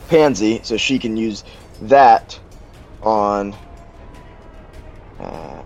[0.09, 1.45] Pansy, so she can use
[1.83, 2.39] that
[3.03, 3.55] on.
[5.19, 5.63] Uh,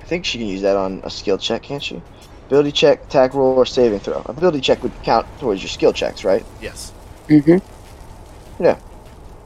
[0.00, 2.02] I think she can use that on a skill check, can't she?
[2.46, 4.22] Ability check, attack roll, or saving throw.
[4.26, 6.44] Ability check would count towards your skill checks, right?
[6.60, 6.92] Yes.
[7.28, 7.58] Mm-hmm.
[8.62, 8.78] Yeah.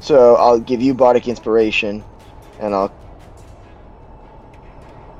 [0.01, 2.05] So I'll give you Bardic Inspiration,
[2.61, 2.93] and I'll.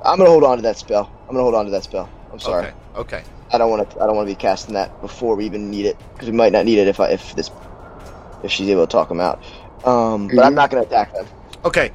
[0.05, 1.11] I'm gonna hold on to that spell.
[1.23, 2.09] I'm gonna hold on to that spell.
[2.33, 2.67] I'm sorry.
[2.67, 2.75] Okay.
[2.97, 3.25] Okay.
[3.53, 4.01] I don't want to.
[4.03, 6.53] I don't want to be casting that before we even need it, because we might
[6.53, 7.51] not need it if I if this
[8.43, 9.43] if she's able to talk him out.
[9.85, 11.27] Um, but I'm not going to attack them.
[11.65, 11.93] Okay.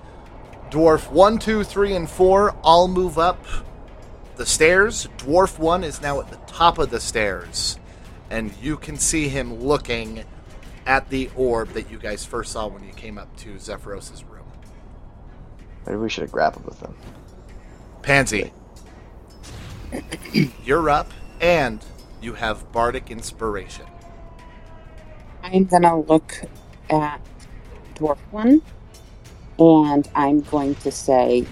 [0.69, 3.43] Dwarf one, two, three, and 4 all move up
[4.35, 5.07] the stairs.
[5.17, 7.79] Dwarf 1 is now at the top of the stairs.
[8.29, 10.25] And you can see him looking
[10.85, 14.45] at the orb that you guys first saw when you came up to Zephyros' room.
[15.85, 16.95] Maybe we should have grappled with them.
[18.01, 18.51] Pansy,
[20.63, 21.09] you're up,
[21.41, 21.83] and
[22.21, 23.85] you have Bardic Inspiration.
[25.43, 26.41] I'm gonna look
[26.89, 27.21] at
[27.95, 28.61] Dwarf One,
[29.59, 31.45] and I'm going to say,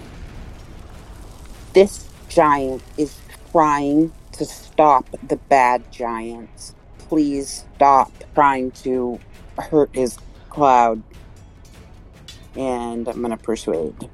[1.72, 3.18] this giant is
[3.52, 6.74] trying to stop the bad giants.
[6.98, 9.18] Please stop trying to
[9.58, 10.18] hurt his
[10.50, 11.02] cloud.
[12.54, 14.10] And I'm gonna persuade.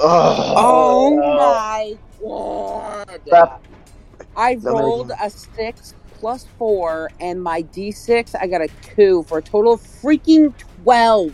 [0.00, 3.20] Oh my god!
[3.28, 3.62] Crap.
[4.40, 9.38] I Somebody- rolled a six plus four, and my d6 I got a two for
[9.38, 11.32] a total of freaking twelve.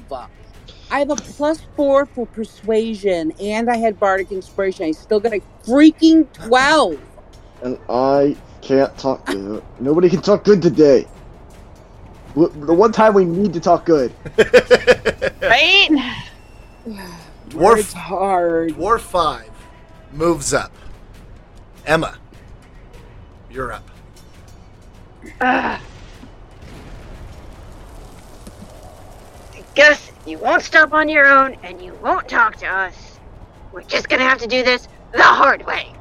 [0.91, 4.87] I have a plus four for persuasion, and I had bardic inspiration.
[4.87, 6.99] I still got a freaking twelve.
[7.63, 9.63] And I can't talk good.
[9.81, 11.07] Nobody can talk good today.
[12.35, 14.13] The one time we need to talk good.
[15.41, 15.89] Right?
[17.51, 18.71] Dwarf hard.
[18.75, 19.49] Dwarf 5
[20.13, 20.73] moves up.
[21.87, 22.19] Emma,
[23.57, 23.91] you're up.
[25.41, 25.81] Ugh.
[29.75, 33.19] Guess you won't stop on your own and you won't talk to us.
[33.73, 35.93] We're just gonna have to do this the hard way.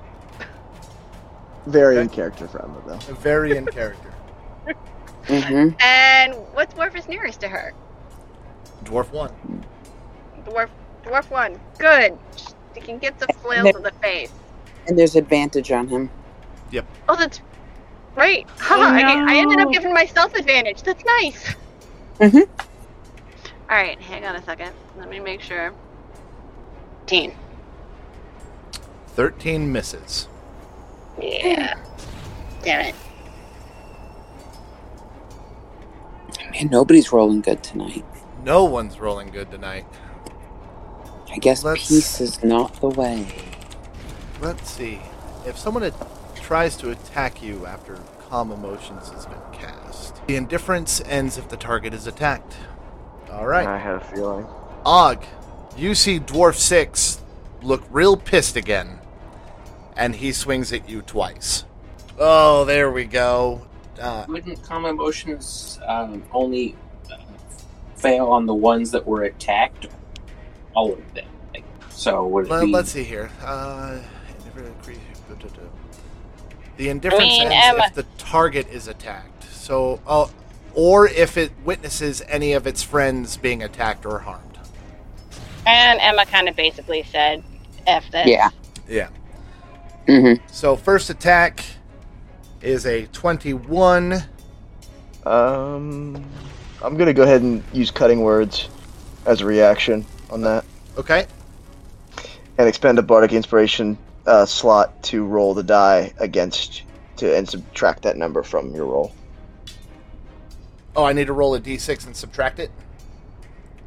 [1.68, 2.00] Very Okay.
[2.00, 3.14] in character for Emma, though.
[3.16, 4.14] Very in character.
[5.28, 7.74] hmm And what dwarf is nearest to her?
[8.84, 9.66] Dwarf 1.
[10.46, 10.70] Dwarf
[11.04, 11.60] dwarf one.
[11.78, 12.18] Good.
[12.76, 14.32] He can get the flails to the face.
[14.88, 16.10] And there's advantage on him.
[17.08, 17.42] Oh that's
[18.16, 18.48] right.
[18.60, 20.82] Haha, I, I ended up giving myself advantage.
[20.84, 21.56] That's nice.
[22.20, 22.48] Mhm.
[23.70, 24.72] Alright, hang on a second.
[24.98, 25.74] Let me make sure.
[27.08, 27.34] Teen.
[29.10, 30.28] 13 misses.
[31.22, 31.76] Yeah.
[32.64, 32.96] Damn it.
[36.52, 38.06] Man, nobody's rolling good tonight.
[38.44, 39.86] No one's rolling good tonight.
[41.32, 43.28] I guess Let's- peace is not the way.
[44.42, 45.02] Let's see.
[45.46, 45.94] If someone at-
[46.46, 47.96] tries to attack you after
[48.30, 52.56] Calm Emotions has been cast, the indifference ends if the target is attacked.
[53.32, 53.68] Alright.
[53.68, 54.46] I had a feeling.
[54.86, 55.26] Og,
[55.76, 57.20] you see Dwarf 6
[57.64, 59.00] look real pissed again,
[59.98, 61.66] and he swings at you twice.
[62.20, 63.66] Oh, there we go.
[64.00, 66.76] Uh, Wouldn't calm emotions um, only
[67.12, 67.18] uh,
[67.96, 69.88] fail on the ones that were attacked?
[70.76, 71.26] All of them.
[71.56, 72.76] Like, so would it let, be?
[72.76, 73.32] us see here.
[73.42, 73.98] Uh,
[74.38, 75.02] indifferent creature-
[76.78, 79.44] the indifference mean, ends Emma- if the target is attacked.
[79.52, 80.32] So, oh,
[80.74, 84.58] or if it witnesses any of its friends being attacked or harmed.
[85.66, 87.44] And Emma kind of basically said,
[87.88, 88.28] F this.
[88.28, 88.50] Yeah.
[88.88, 89.08] Yeah.
[90.08, 90.46] Mm-hmm.
[90.52, 91.64] So first attack
[92.62, 94.24] is a twenty-one.
[95.26, 96.24] Um,
[96.84, 98.70] I'm gonna go ahead and use cutting words
[99.26, 100.64] as a reaction on that,
[100.98, 101.26] Okay.
[102.60, 106.84] and expend a bardic inspiration uh, slot to roll the die against
[107.18, 109.14] to and subtract that number from your roll.
[110.96, 112.72] Oh, I need to roll a d6 and subtract it.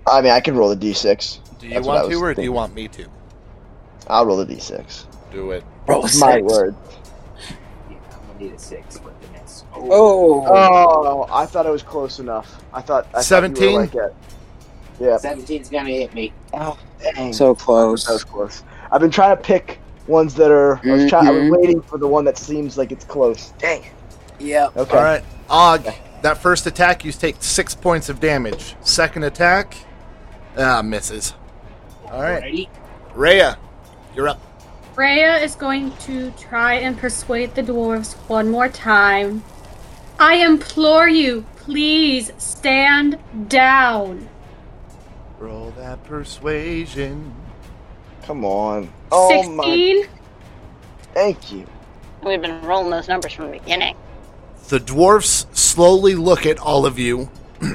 [0.07, 1.39] I mean, I can roll the d6.
[1.59, 3.07] Do you That's want to, was or do you want me to?
[4.09, 5.07] I'll roll the d6.
[5.33, 5.65] Do it.
[5.87, 6.53] Roll a It's my six.
[6.53, 6.75] word.
[7.91, 9.65] Yeah, I'm gonna need a six for the miss.
[9.75, 10.47] Oh.
[10.47, 12.63] Oh, I thought it was close enough.
[12.73, 13.75] I thought I thought you were 17?
[13.77, 14.15] like at-
[15.01, 16.33] yeah, 17's gonna hit me.
[16.55, 16.79] oh.
[17.01, 17.33] dang.
[17.33, 18.07] So close.
[18.07, 18.63] That was close.
[18.91, 20.81] I've been trying to pick ones that are.
[20.85, 21.57] I was, trying, I was Mhm.
[21.57, 23.53] waiting for the one that seems like it's close.
[23.59, 23.85] Dang.
[24.39, 24.69] Yeah.
[24.77, 24.97] Okay.
[24.97, 25.87] All right, Og.
[26.23, 28.75] That first attack, you take six points of damage.
[28.81, 29.77] Second attack,
[30.59, 31.35] ah, misses.
[32.11, 32.69] All right, Alrighty.
[33.15, 33.57] Rhea,
[34.17, 34.41] you're up.
[34.95, 39.45] Freya is going to try and persuade the dwarves one more time.
[40.19, 43.17] I implore you, please stand
[43.47, 44.29] down.
[45.39, 47.33] Roll that persuasion.
[48.27, 48.89] Come on.
[49.11, 49.65] Oh my.
[49.65, 50.07] 16?
[51.15, 51.67] Thank you.
[52.25, 53.97] We've been rolling those numbers from the beginning.
[54.69, 57.31] The dwarfs slowly look at all of you,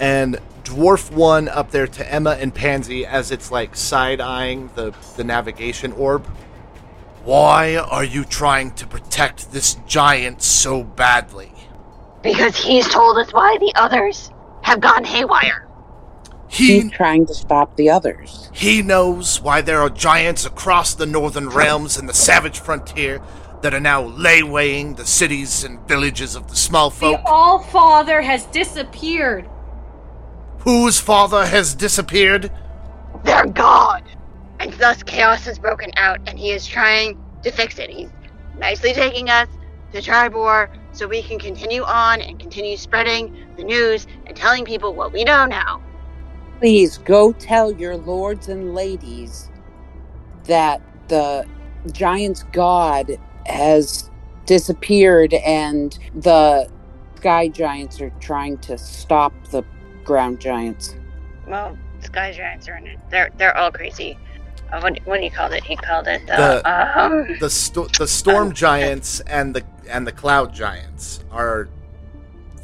[0.00, 4.94] and dwarf one up there to Emma and Pansy as it's like side eyeing the
[5.16, 6.26] the navigation orb.
[7.24, 11.52] Why are you trying to protect this giant so badly?
[12.22, 14.30] Because he's told us why the others
[14.62, 15.66] have gone haywire.
[16.50, 18.50] He He's trying to stop the others.
[18.52, 23.22] He knows why there are giants across the northern realms and the savage frontier
[23.62, 27.18] that are now laywaying the cities and villages of the small folk.
[27.18, 27.32] The folk.
[27.32, 29.48] All Father has disappeared.
[30.60, 32.50] whose father has disappeared?
[33.24, 34.02] Their god!
[34.58, 37.90] And thus chaos has broken out, and he is trying to fix it.
[37.90, 38.10] He's
[38.58, 39.48] nicely taking us
[39.92, 44.94] to Triboar so we can continue on and continue spreading the news and telling people
[44.94, 45.80] what we know now.
[46.60, 49.48] Please go tell your lords and ladies
[50.44, 51.46] that the
[51.90, 54.10] giant's god has
[54.44, 56.68] disappeared and the
[57.16, 59.62] sky giants are trying to stop the
[60.04, 60.96] ground giants.
[61.48, 62.98] Well, sky giants are in it.
[63.10, 64.18] They're they're all crazy.
[64.70, 65.64] Uh, what what do you call it?
[65.64, 70.12] He called it the, The- um, The sto- the storm giants and the and the
[70.12, 71.70] cloud giants are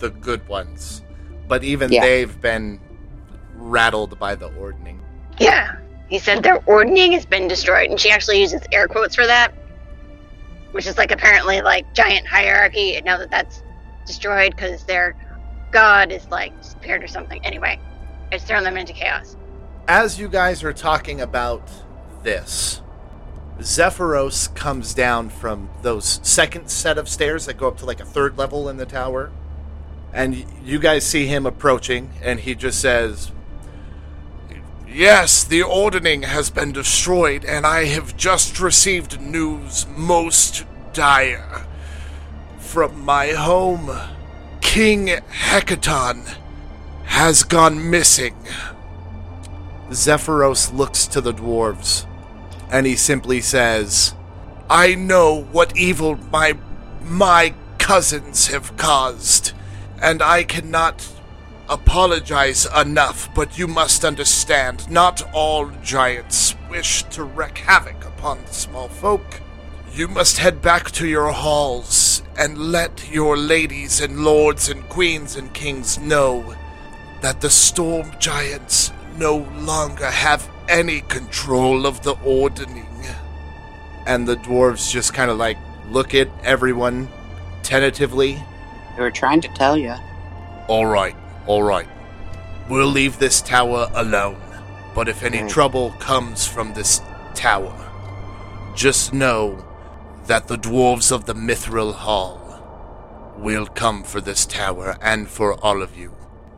[0.01, 1.01] the good ones,
[1.49, 2.03] but even Yeah.
[2.03, 2.79] they've been
[3.71, 5.01] rattled by the ordning.
[5.39, 5.77] Yeah.
[6.09, 9.53] He said their ordning has been destroyed, and she actually uses air quotes for that,
[10.73, 12.97] which is like apparently like giant hierarchy.
[12.97, 13.63] And now that that's
[14.07, 15.17] destroyed because their
[15.73, 17.45] god is like disappeared or something.
[17.45, 17.81] Anyway,
[18.31, 19.37] it's thrown them into chaos.
[19.89, 21.69] As you guys are talking about
[22.23, 22.83] this,
[23.59, 28.05] Zephyros comes down from those second set of stairs that go up to like a
[28.05, 29.33] third level in the tower.
[30.13, 33.33] And you guys see him approaching, and he just says,
[34.97, 41.67] Yes, the ordning has been destroyed, and I have just received news most dire.
[42.59, 43.91] From my home,
[44.63, 46.39] King Hecaton
[47.05, 48.37] has gone missing.
[49.91, 52.07] Zephyros looks to the dwarves
[52.71, 54.15] and he simply says,
[54.71, 56.57] I know what evil my
[57.03, 59.53] my cousins have caused,
[60.01, 61.07] and I cannot
[61.69, 68.53] apologize enough, but you must understand, not all giants wish to wreak havoc upon the
[68.53, 69.41] small folk.
[69.93, 75.37] You must head back to your halls and let your ladies and lords and queens
[75.37, 76.55] and kings know
[77.23, 82.87] that the storm giants no longer have any control of the ordning.
[84.07, 85.57] And the dwarves just kind of like
[85.89, 87.09] look at everyone
[87.63, 88.43] tentatively.
[88.97, 89.95] They were trying to tell you.
[90.69, 91.17] All right,
[91.47, 91.89] all right.
[92.69, 94.41] We'll leave this tower alone.
[94.95, 95.49] But if any Mm.
[95.49, 97.01] trouble comes from this
[97.35, 97.75] tower,
[98.75, 99.65] just know
[100.27, 102.41] that the dwarves of the Mithril Hall
[103.39, 106.13] will come for this tower and for all of you.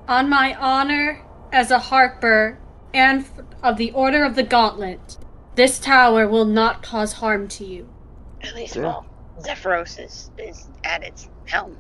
[0.09, 1.21] On my honor
[1.53, 2.59] as a harper
[2.95, 3.27] and
[3.63, 5.19] of the Order of the Gauntlet,
[5.57, 7.89] this tower will not cause harm to you.
[8.43, 8.83] At least, Yeah.
[8.83, 9.07] well,
[9.41, 11.77] Zephyros is, is at its helm.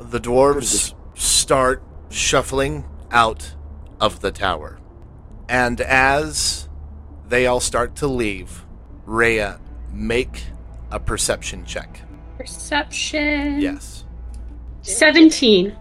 [0.00, 3.54] The dwarves start shuffling out
[4.00, 4.78] of the tower.
[5.48, 6.68] And as
[7.28, 8.64] they all start to leave,
[9.04, 9.60] Rhea,
[9.92, 10.44] make
[10.90, 12.00] a perception check.
[12.38, 13.60] Perception.
[13.60, 14.04] Yes.
[14.82, 15.76] 17.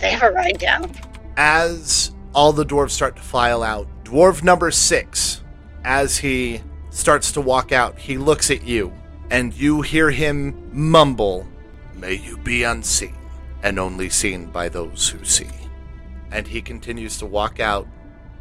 [0.00, 0.90] They have a ride down.
[1.36, 5.42] As all the dwarves start to file out, dwarf number six,
[5.84, 8.92] as he starts to walk out, he looks at you,
[9.30, 11.46] and you hear him mumble,
[11.96, 13.14] May you be unseen,
[13.64, 15.48] and only seen by those who see.
[16.30, 17.88] And he continues to walk out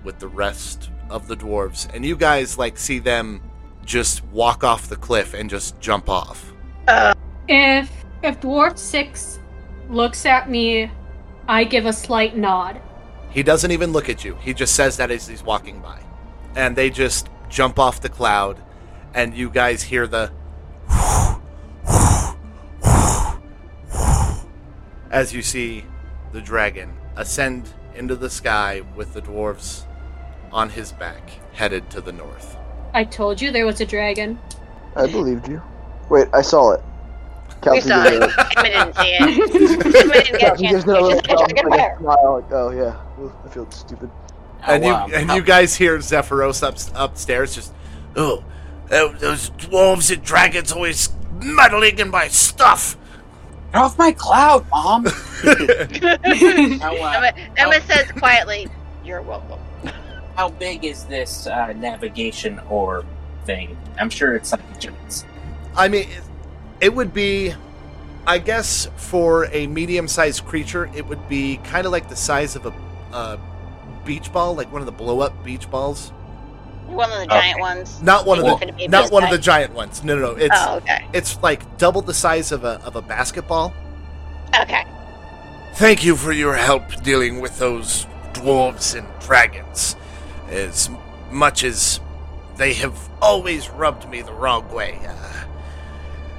[0.04, 3.42] with the rest of the dwarves, and you guys like see them
[3.86, 6.54] just walk off the cliff and just jump off.
[6.88, 7.14] Uh,
[7.48, 7.90] if
[8.22, 9.40] if Dwarf 6
[9.90, 10.92] looks at me,
[11.48, 12.82] I give a slight nod.
[13.30, 14.36] He doesn't even look at you.
[14.42, 16.00] He just says that as he's walking by.
[16.56, 18.62] And they just jump off the cloud,
[19.14, 20.32] and you guys hear the
[25.14, 25.86] as you see
[26.32, 29.84] the dragon ascend into the sky with the dwarves
[30.52, 32.58] on his back, headed to the north.
[32.94, 34.40] I told you there was a dragon.
[34.96, 35.62] I believed you.
[36.10, 36.82] Wait, I saw it.
[37.72, 38.30] We saw did it.
[38.30, 38.58] it.
[38.58, 39.96] Emma didn't see it.
[39.96, 41.28] Emma didn't get a chance gives to me a see little it.
[41.28, 44.10] Just a dragon like a smile, like, oh yeah, Ooh, I feel stupid.
[44.68, 47.74] Oh, and you Oh, and you guys hear Zephyros up, upstairs just
[48.16, 48.44] oh
[48.90, 51.10] those dwarves and dragons always
[51.40, 52.98] meddling in my stuff.
[53.74, 55.08] Get off my cloud, mom.
[55.44, 58.68] Emma, Emma says quietly,
[59.04, 59.60] "You're welcome."
[60.36, 63.06] how big is this uh, navigation orb
[63.46, 63.78] thing?
[64.00, 65.26] I'm sure it's like a giant.
[65.76, 66.22] I mean, it-
[66.82, 67.54] it would be,
[68.28, 72.66] I guess, for a medium-sized creature, it would be kind of like the size of
[72.66, 72.74] a
[73.14, 73.38] uh,
[74.06, 76.12] beach ball, like one of the blow-up beach balls.
[76.94, 78.02] One of the giant ones.
[78.02, 80.04] Not one of the, for the baby not one of the giant ones.
[80.04, 80.38] No, no, no.
[80.38, 81.06] It's Oh, okay.
[81.14, 83.74] it's like double the size of a of a basketball.
[84.60, 84.86] Okay.
[85.76, 89.96] Thank you for your help dealing with those dwarves and dragons.
[90.50, 90.90] As
[91.32, 92.00] much as
[92.58, 95.00] they have always rubbed me the wrong way.
[95.08, 95.46] Uh,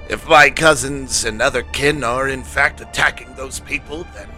[0.09, 4.29] if my cousins and other kin are in fact attacking those people, then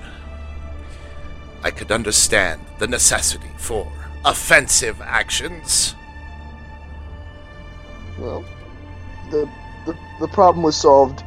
[1.62, 3.92] I could understand the necessity for
[4.24, 5.94] offensive actions.
[8.18, 8.44] Well,
[9.30, 9.48] the,
[9.84, 11.22] the the problem was solved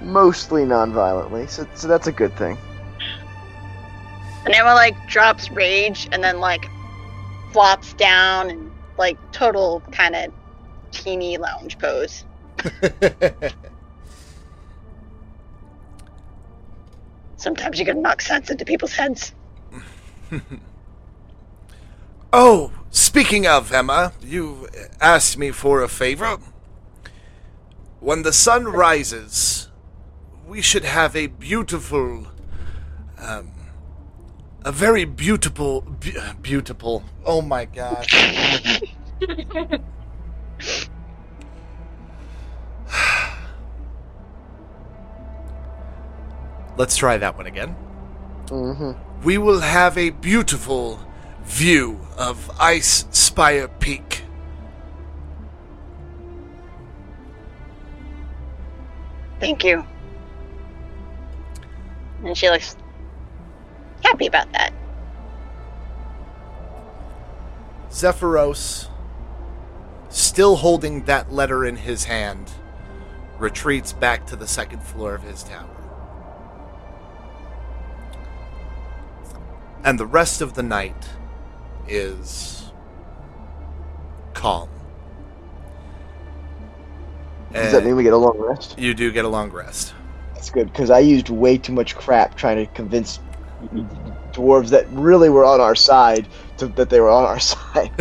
[0.00, 2.56] mostly non-violently, so so that's a good thing.
[4.44, 6.66] And Emma like drops rage and then like
[7.52, 10.32] flops down and like total kind of
[10.90, 12.24] teeny lounge pose.
[17.36, 19.32] Sometimes you can knock sense into people's heads.
[22.32, 24.68] oh, speaking of Emma, you
[25.00, 26.38] asked me for a favor.
[28.00, 29.68] When the sun rises,
[30.46, 32.28] we should have a beautiful,
[33.18, 33.50] um,
[34.64, 37.04] a very beautiful, be- beautiful.
[37.24, 38.06] Oh my god.
[46.76, 47.76] Let's try that one again.
[48.46, 49.22] Mm-hmm.
[49.22, 50.98] We will have a beautiful
[51.44, 54.24] view of Ice Spire Peak.
[59.40, 59.84] Thank you.
[62.24, 62.76] And she looks
[64.04, 64.72] happy about that.
[67.90, 68.88] Zephyros,
[70.08, 72.52] still holding that letter in his hand,
[73.38, 75.68] retreats back to the second floor of his tower.
[79.84, 81.08] And the rest of the night
[81.88, 82.70] is
[84.34, 84.68] calm.
[87.52, 88.78] Does that mean we get a long rest?
[88.78, 89.94] you do get a long rest.
[90.34, 93.20] That's good because I used way too much crap trying to convince
[94.32, 96.26] dwarves that really were on our side
[96.56, 97.92] to, that they were on our side.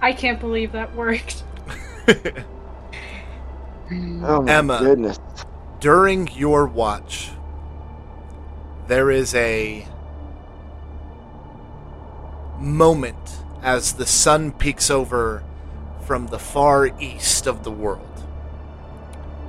[0.00, 1.42] I can't believe that worked.
[4.22, 4.78] Oh my Emma.
[4.78, 5.18] goodness!
[5.80, 7.30] during your watch,
[8.86, 9.86] there is a
[12.58, 13.16] moment
[13.62, 15.42] as the sun peeks over
[16.04, 18.20] from the far east of the world,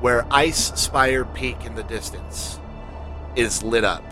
[0.02, 2.60] where Ice Spire Peak in the distance
[3.36, 4.04] is lit up.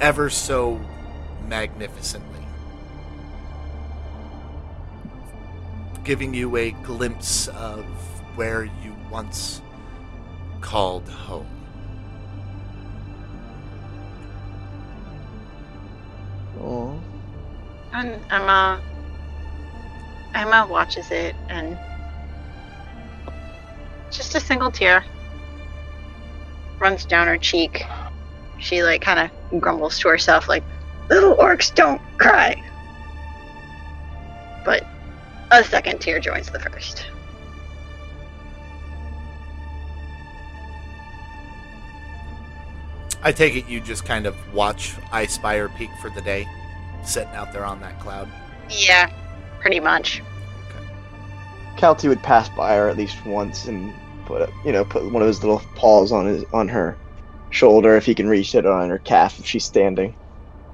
[0.00, 0.80] Ever so
[1.48, 2.30] magnificently.
[6.04, 7.84] Giving you a glimpse of
[8.36, 9.60] where you once
[10.60, 11.55] called home.
[16.58, 17.02] Oh,
[17.92, 18.80] And Emma
[20.34, 21.78] Emma watches it and
[24.10, 25.04] just a single tear
[26.80, 27.84] runs down her cheek.
[28.58, 30.64] She like kind of grumbles to herself like
[31.10, 32.56] little orcs don't cry.
[34.64, 34.82] But
[35.50, 37.04] a second tear joins the first.
[43.26, 46.48] I take it you just kind of watch Ice Spire Peak for the day,
[47.02, 48.28] sitting out there on that cloud.
[48.70, 49.12] Yeah,
[49.58, 50.22] pretty much.
[51.76, 53.92] Calty would pass by her at least once and
[54.26, 56.96] put a, you know put one of his little paws on his on her
[57.50, 60.14] shoulder if he can reach it or on her calf if she's standing.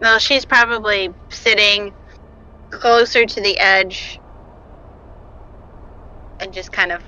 [0.03, 1.95] Well, she's probably sitting
[2.69, 4.21] closer to the edge
[6.39, 7.03] and just kind of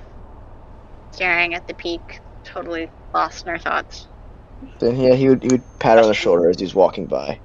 [1.11, 4.07] staring at the peak, totally lost in her thoughts.
[4.79, 7.39] Then yeah, he would he would pat her on the shoulder as he's walking by.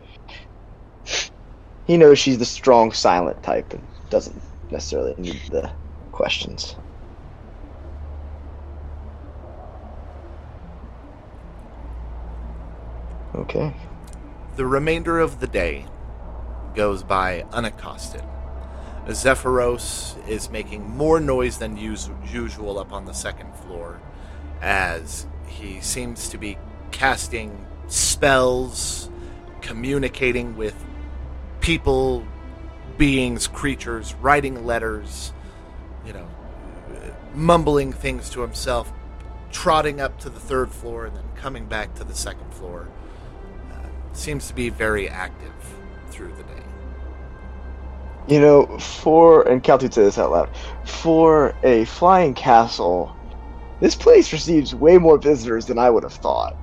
[1.86, 4.40] He knows she's the strong, silent type and doesn't
[4.70, 5.70] necessarily need the
[6.12, 6.76] questions.
[13.34, 13.74] Okay.
[14.56, 15.86] The remainder of the day
[16.74, 18.22] goes by unaccosted.
[19.06, 24.00] Zephyros is making more noise than us- usual up on the second floor
[24.60, 26.58] as he seems to be
[26.90, 29.10] casting spells,
[29.60, 30.74] communicating with
[31.60, 32.24] people,
[32.98, 35.32] beings, creatures, writing letters,
[36.06, 36.28] you know,
[37.34, 38.92] mumbling things to himself,
[39.50, 42.88] trotting up to the third floor and then coming back to the second floor.
[43.72, 45.52] Uh, seems to be very active
[46.10, 46.62] through the day.
[48.28, 50.50] You know, for and would say this out loud,
[50.84, 53.16] for a flying castle,
[53.80, 56.56] this place receives way more visitors than I would have thought.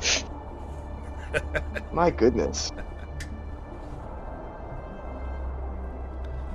[1.92, 2.70] My goodness.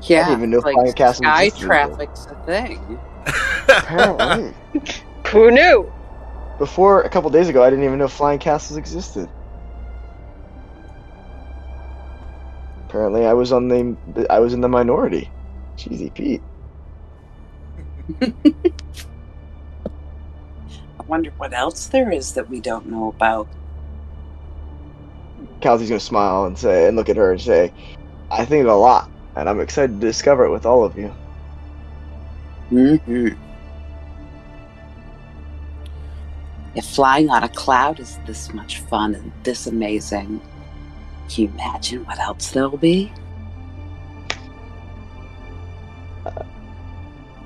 [0.08, 1.68] Yeah, even know like Flying castles sky existed.
[1.68, 3.00] traffic's a thing.
[3.70, 4.54] Apparently.
[5.30, 5.90] Who knew?
[6.60, 9.30] Before a couple days ago, I didn't even know flying castles existed.
[12.90, 15.32] Apparently, I was on the I was in the minority.
[15.78, 16.44] Cheesy Pete.
[21.04, 23.48] I wonder what else there is that we don't know about.
[25.60, 27.74] Kelsey's gonna smile and say, and look at her and say,
[28.32, 31.12] "I think a lot, and I'm excited to discover it with all of you."
[32.70, 33.28] hmm
[36.76, 40.42] If flying on a cloud is this much fun and this amazing,
[41.30, 43.12] can you imagine what else there'll be?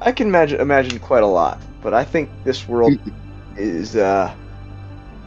[0.01, 2.93] I can imagine imagine quite a lot, but I think this world
[3.57, 4.33] is uh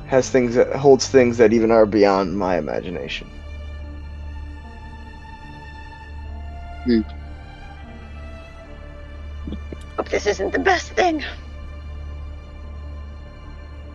[0.07, 3.31] has things that holds things that even are beyond my imagination.
[9.97, 11.22] Hope this isn't the best thing.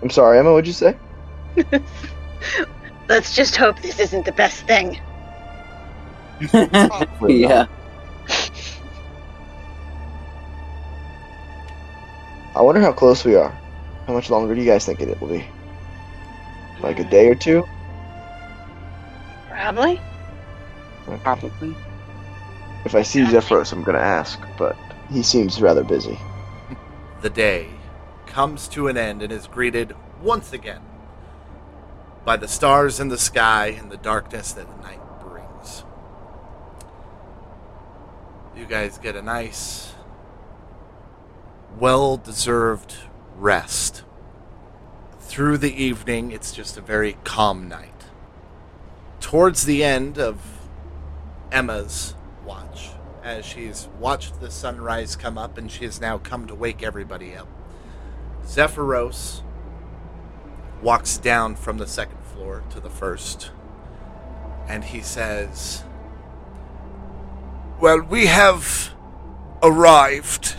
[0.02, 0.54] I'm sorry, Emma.
[0.54, 0.96] What'd you say?
[3.10, 5.00] Let's just hope this isn't the best thing.
[7.28, 7.66] yeah.
[12.56, 13.56] I wonder how close we are.
[14.08, 15.46] How much longer do you guys think it will be?
[16.82, 17.64] Like a day or two?
[19.50, 20.00] Probably.
[21.08, 21.24] Okay.
[21.24, 21.76] Probably.
[22.86, 24.76] If I see Zephyros, I'm gonna ask, but
[25.12, 26.18] he seems rather busy.
[27.22, 27.68] The day
[28.28, 30.82] comes to an end and is greeted once again
[32.24, 35.84] by the stars in the sky and the darkness that the night brings.
[38.56, 39.94] You guys get a nice,
[41.80, 42.96] well deserved
[43.36, 44.04] rest.
[45.20, 48.06] Through the evening, it's just a very calm night.
[49.20, 50.40] Towards the end of
[51.52, 52.16] Emma's
[52.46, 52.92] watch,
[53.24, 57.36] as she's watched the sunrise come up and she has now come to wake everybody
[57.36, 57.48] up,
[58.46, 59.42] Zephyros
[60.82, 63.52] walks down from the second floor to the first,
[64.68, 65.84] and he says,
[67.82, 68.94] Well, we have
[69.64, 70.56] arrived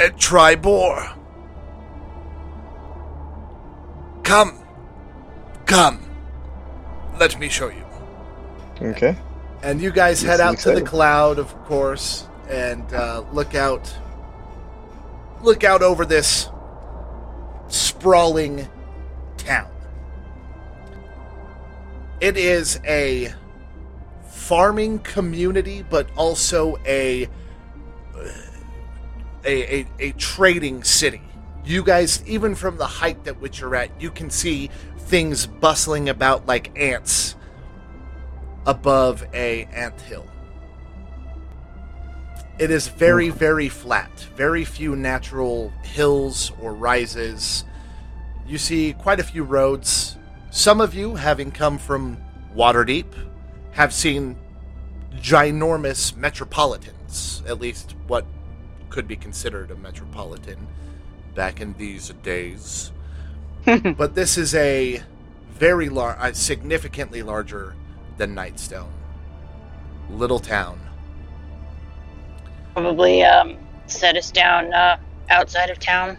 [0.00, 1.16] at Triboar.
[4.26, 4.58] Come,
[5.66, 6.00] come,
[7.20, 7.84] let me show you.
[8.82, 9.16] Okay.
[9.62, 13.96] And you guys head out to the cloud, of course, and uh, look out.
[15.42, 16.48] Look out over this
[17.68, 18.68] sprawling
[19.36, 19.70] town.
[22.20, 23.32] It is a
[24.28, 27.28] farming community, but also a
[29.44, 31.22] a, a, a trading city.
[31.66, 36.08] You guys, even from the height at which you're at, you can see things bustling
[36.08, 37.34] about like ants
[38.66, 40.26] above a ant hill.
[42.60, 44.10] It is very, very flat.
[44.36, 47.64] Very few natural hills or rises.
[48.46, 50.16] You see quite a few roads.
[50.50, 52.16] Some of you, having come from
[52.54, 53.12] Waterdeep,
[53.72, 54.36] have seen
[55.16, 58.24] ginormous metropolitans, at least what
[58.88, 60.68] could be considered a metropolitan
[61.36, 62.90] back in these days.
[63.96, 65.02] but this is a
[65.50, 67.74] very large, significantly larger
[68.16, 68.90] than Nightstone.
[70.10, 70.80] Little town.
[72.72, 73.56] Probably um,
[73.86, 74.96] set us down uh,
[75.30, 76.18] outside of town.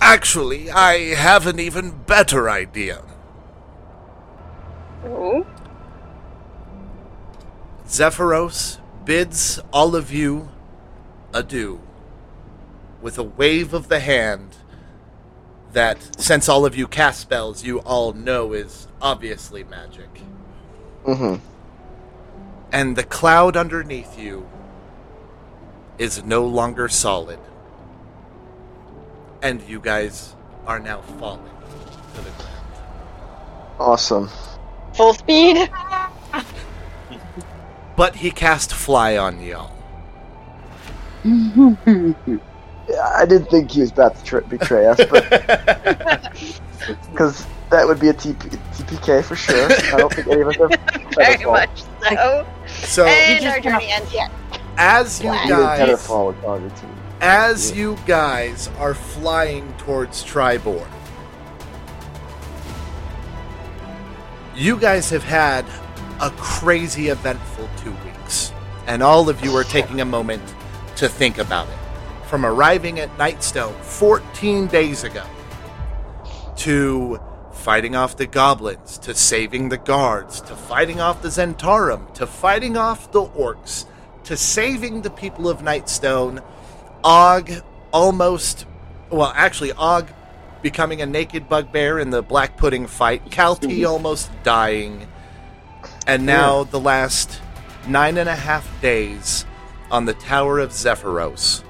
[0.00, 3.02] Actually, I have an even better idea.
[5.04, 5.46] Ooh.
[7.86, 10.50] Zephyros bids all of you
[11.32, 11.80] adieu
[13.00, 14.56] with a wave of the hand
[15.72, 20.08] that, since all of you cast spells, you all know is obviously magic.
[21.04, 21.36] Mm-hmm.
[22.72, 24.48] And the cloud underneath you
[25.98, 27.38] is no longer solid.
[29.42, 30.34] And you guys
[30.66, 31.44] are now falling
[32.14, 32.82] to the ground.
[33.78, 34.28] Awesome.
[34.94, 35.70] Full speed.
[37.98, 39.72] But he cast fly on y'all.
[42.88, 45.28] Yeah, I didn't think he was about to tr- betray us, but
[47.12, 49.68] because that would be a TP- TPK for sure.
[49.92, 50.70] I don't think any of us have.
[51.14, 51.52] Very Featherfall.
[51.52, 52.46] much so.
[52.86, 54.28] So, and just our journey ends here.
[54.78, 55.46] as you Wow.
[55.48, 55.80] Guys.
[55.88, 56.88] Featherfall would target you.
[57.20, 57.76] As Yeah.
[57.76, 60.86] you guys are flying towards Triboar,
[64.54, 65.64] you guys have had
[66.20, 68.52] a crazy eventful two weeks,
[68.86, 70.42] and all of you are taking a moment
[70.96, 71.77] to think about it.
[72.28, 75.24] From arriving at Nightstone 14 days ago,
[76.56, 77.18] to
[77.52, 82.76] fighting off the goblins, to saving the guards, to fighting off the Zhentarim, to fighting
[82.76, 83.86] off the orcs,
[84.24, 86.42] to saving the people of Nightstone,
[87.02, 87.50] Og
[87.92, 88.66] almost,
[89.10, 90.08] well, actually, Og
[90.62, 95.06] becoming a naked bugbear in the black pudding fight, Calty almost dying,
[96.06, 97.40] and now the last
[97.86, 99.46] nine and a half days
[99.90, 101.62] on the Tower of Zephyros,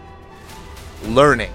[1.05, 1.53] learning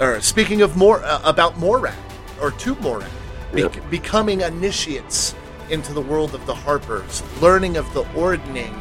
[0.00, 1.94] or speaking of more uh, about Morag
[2.40, 3.10] or to Morag,
[3.54, 5.34] be- becoming initiates
[5.70, 8.80] into the world of the Harpers, learning of the ordning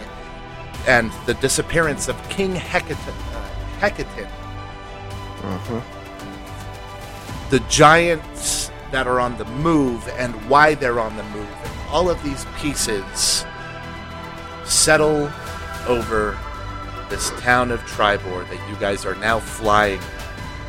[0.87, 3.49] and the disappearance of King Hecaton, uh,
[3.79, 4.27] Hecaton
[5.41, 5.81] Mhm.
[7.49, 11.47] the giants that are on the move and why they're on the move.
[11.63, 13.45] And all of these pieces
[14.65, 15.29] settle
[15.87, 16.37] over
[17.09, 20.01] this town of Triboar that you guys are now flying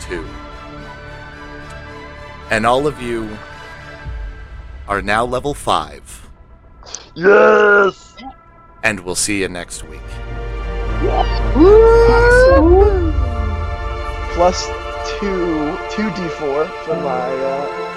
[0.03, 0.27] to.
[2.51, 3.37] And all of you
[4.87, 6.31] are now level 5.
[7.15, 8.17] Yes.
[8.83, 10.01] And we'll see you next week.
[14.35, 14.67] Plus
[15.19, 17.88] two, two d4 for my uh,